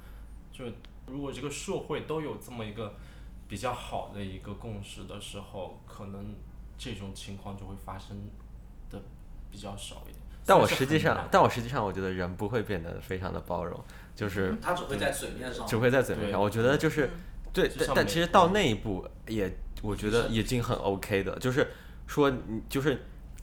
[0.51, 0.65] 就
[1.05, 2.95] 如果这个社会都有这么一个
[3.47, 6.35] 比较好的一个共识的时候，可能
[6.77, 8.17] 这种情况就会发生
[8.89, 9.01] 的
[9.51, 10.17] 比较少一点。
[10.45, 13.81] 但我实际上，但我实际上我觉得人不会变得非常的包容，
[14.13, 16.41] 就是他只会在嘴面上，只会在嘴面上。
[16.41, 17.09] 我觉得就是
[17.53, 21.67] 对，但但其实到那一步也，我觉得已经很 OK 的，就是
[22.07, 22.99] 说你就是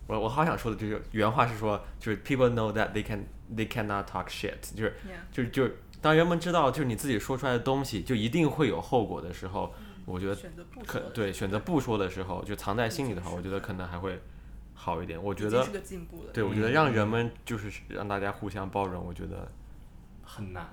[0.07, 4.95] 我我好想说的就是原话是说，就是 people know that they can they cannot talk shit，就是
[5.31, 9.73] 就是就是当人们知道就是你自己说出来的东西就一定会有后果的时候，
[10.07, 14.21] 我觉得选择不可对选择不说的时候，就藏在心里的话，我觉得可能还会
[14.75, 15.23] 好一点。
[15.23, 16.33] 我觉得是个进步了。
[16.33, 16.73] 对，我觉得嗯。
[16.73, 19.47] 让人们就是让大家互相包容，我觉得
[20.25, 20.67] 很难，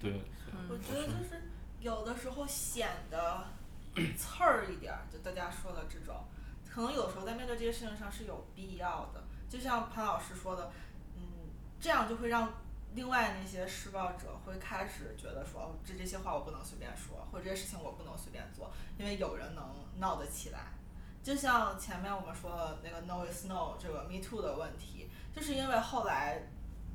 [0.00, 0.20] 对，
[0.68, 1.41] 我觉得就是
[1.82, 3.44] 有的时候显得
[4.16, 6.24] 刺儿一点儿，就大家说的这种，
[6.72, 9.24] 可能有时候在面对这些事情上是有必要的。
[9.48, 10.70] 就像潘老师说的，
[11.16, 11.22] 嗯，
[11.80, 12.54] 这样就会让
[12.94, 19.64] 另外那些施暴者会开始觉得说，哦这这些话我不能随便说，或者这些事情我不能随便做，因为有人能
[19.98, 20.72] 闹得起来。
[21.22, 26.42] 就像前面我们说的那个 “no is no” 这个 “me too” 的问题，就是因为后来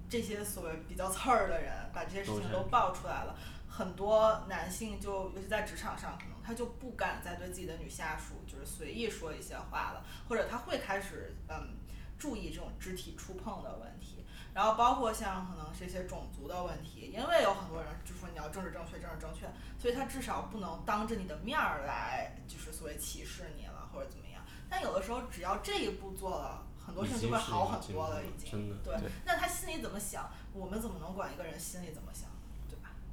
[0.09, 3.35] 这些所谓比较刺儿的人把这些事情都爆出来了，
[3.78, 11.78] 很多男性就尤其在职场上，可能他就不敢再对自己的女下属就是随意说一些话了，或者他会开始嗯
[12.17, 14.25] 注意这种肢体触碰的问题。
[14.51, 19.47] 然后包括像可能是一些种族的问题，因为有很多人就说你要政治正确，政治正确，
[19.78, 24.41] 所以他至少不能当着你的面儿来就是所谓歧视你了或者怎么样。
[24.67, 28.49] 但有的时候只要这一步做了，很多事情就会好很多了，已经。
[28.49, 28.75] 真的。
[28.84, 29.11] 对对。
[29.23, 32.28] 那他心里怎么想，我们怎么能管一个人心里怎么想？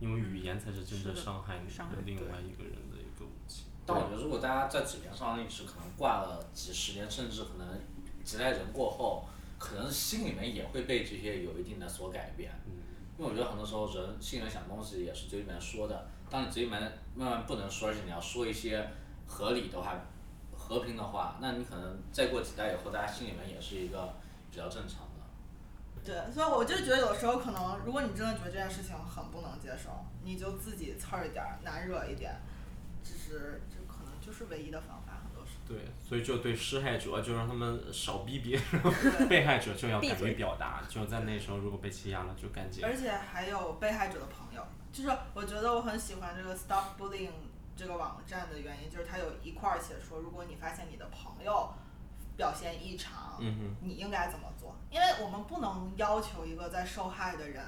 [0.04, 3.64] 因为语言才是真正伤害你伤害的另外一个人的一个武器。
[3.86, 7.66] 但我觉得，如果大家在纸面上一直可能挂了几十年，甚至可能
[8.22, 9.26] 几代人过后，
[9.58, 12.52] 可能心里面也会被这些有一定的所改变。
[13.16, 16.80] 因为我觉得很多时候人心里面想东西也是嘴里面说的，当你嘴里面
[17.14, 18.86] 慢慢不能说，而且你要说一些
[19.26, 19.98] 合理的话、
[20.54, 24.14] 和平的话，那你可能再过几代以后，大家心里面也是一个
[24.50, 25.03] 比较正常的。
[26.04, 32.34] 对，所以我就觉得有时候可能，如果你真的觉得这件事情很不能接受，你就自己刺儿一点儿，难惹一点，
[33.02, 35.64] 只是这可能就是唯一的方法，很多时候。
[35.66, 42.84] 对，所以就对施害者就让他们少逼别人，对 被害者就要敢于表达，就在那时候如果被欺压了就赶紧。
[42.84, 47.30] 而且还有被害者的朋友，就是我觉得我很喜欢这个 Stop Bullying
[47.74, 51.72] 这个网站的原因，就是它有一块儿写说，如果你发现你的朋友
[52.36, 54.74] 表现异常，嗯，你应该怎么做？
[54.90, 57.62] 因为我们不能要求一个在受害的人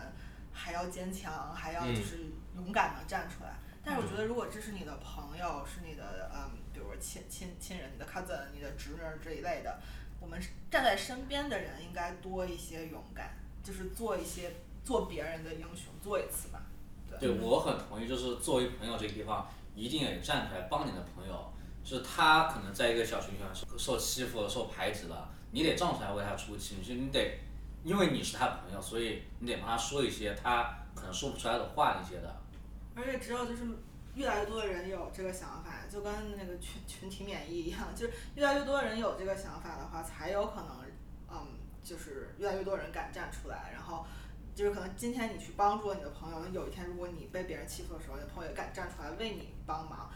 [0.52, 3.54] 还要坚强，还要嗯就是勇敢的站出来。
[3.84, 9.78] 但是我觉得，如果这是你的朋友，是你的嗯，比如说亲亲亲人、你的 cousin、你的侄女儿这一类的，
[10.20, 16.62] 我们站在身边的人应该多一些勇敢，就是做一些做别人的英雄，做一次吧。
[17.20, 21.52] 对，我很同意，就是作为朋友这个地方，一定得站出来帮你的朋友。
[21.87, 27.39] 就是他可能在一个小群体上受受欺负了、受排挤了，你得站出来为他出气，就你得，
[27.84, 32.37] 因为你是他朋友，所以你得帮他说一些他可能说不出来的话那些的。
[32.97, 33.64] 而且只有就是
[34.16, 40.68] 越来越多的人有这个想法，就跟那个群群体免疫一样，就是越来越多的人有这个想法的话，才有可能，
[41.30, 41.47] 嗯，
[41.84, 44.05] 就是越来越多人敢站出来，然后
[44.55, 50.11] 就是可能今天你去帮助了你的朋友，有一天如果你被别人欺负的时候，你的朋友也敢站出来为你帮忙，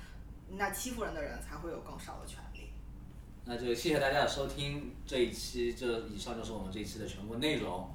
[0.57, 2.70] 那欺负人的人才会有更少的权利。
[3.44, 7.90] 那就谢谢大家的收听，这一期这以上就是我们这一期的全部内容。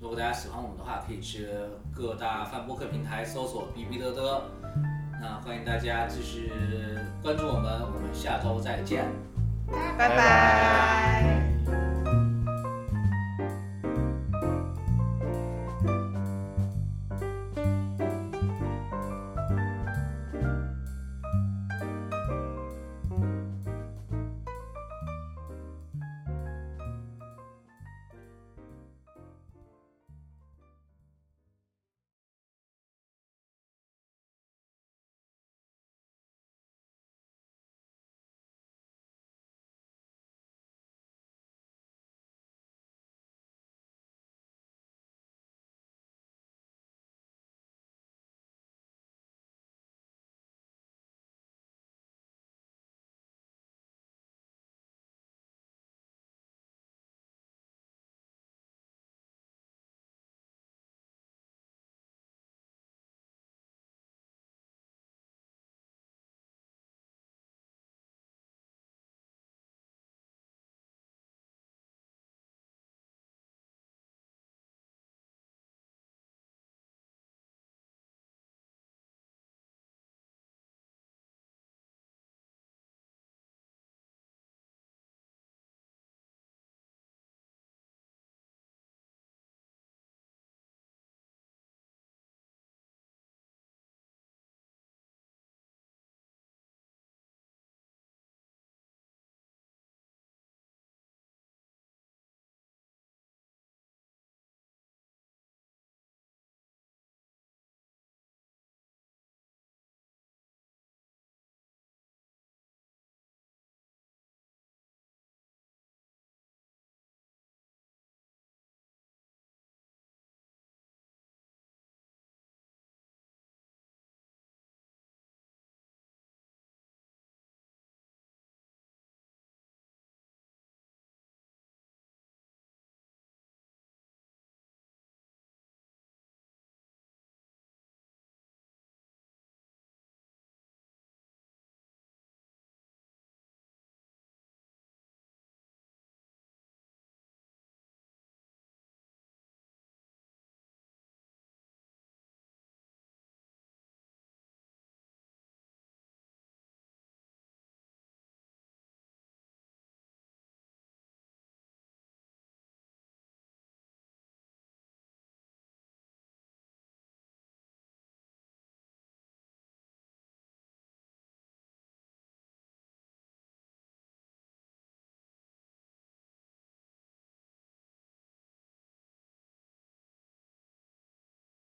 [0.00, 1.46] 如果大家喜欢我们的话，可以去
[1.94, 4.42] 各大泛播客平台搜索“逼逼嘚嘚”。
[5.20, 6.50] 那欢迎大家继续
[7.22, 9.04] 关注我们，我们下周再见。
[9.96, 11.91] 拜拜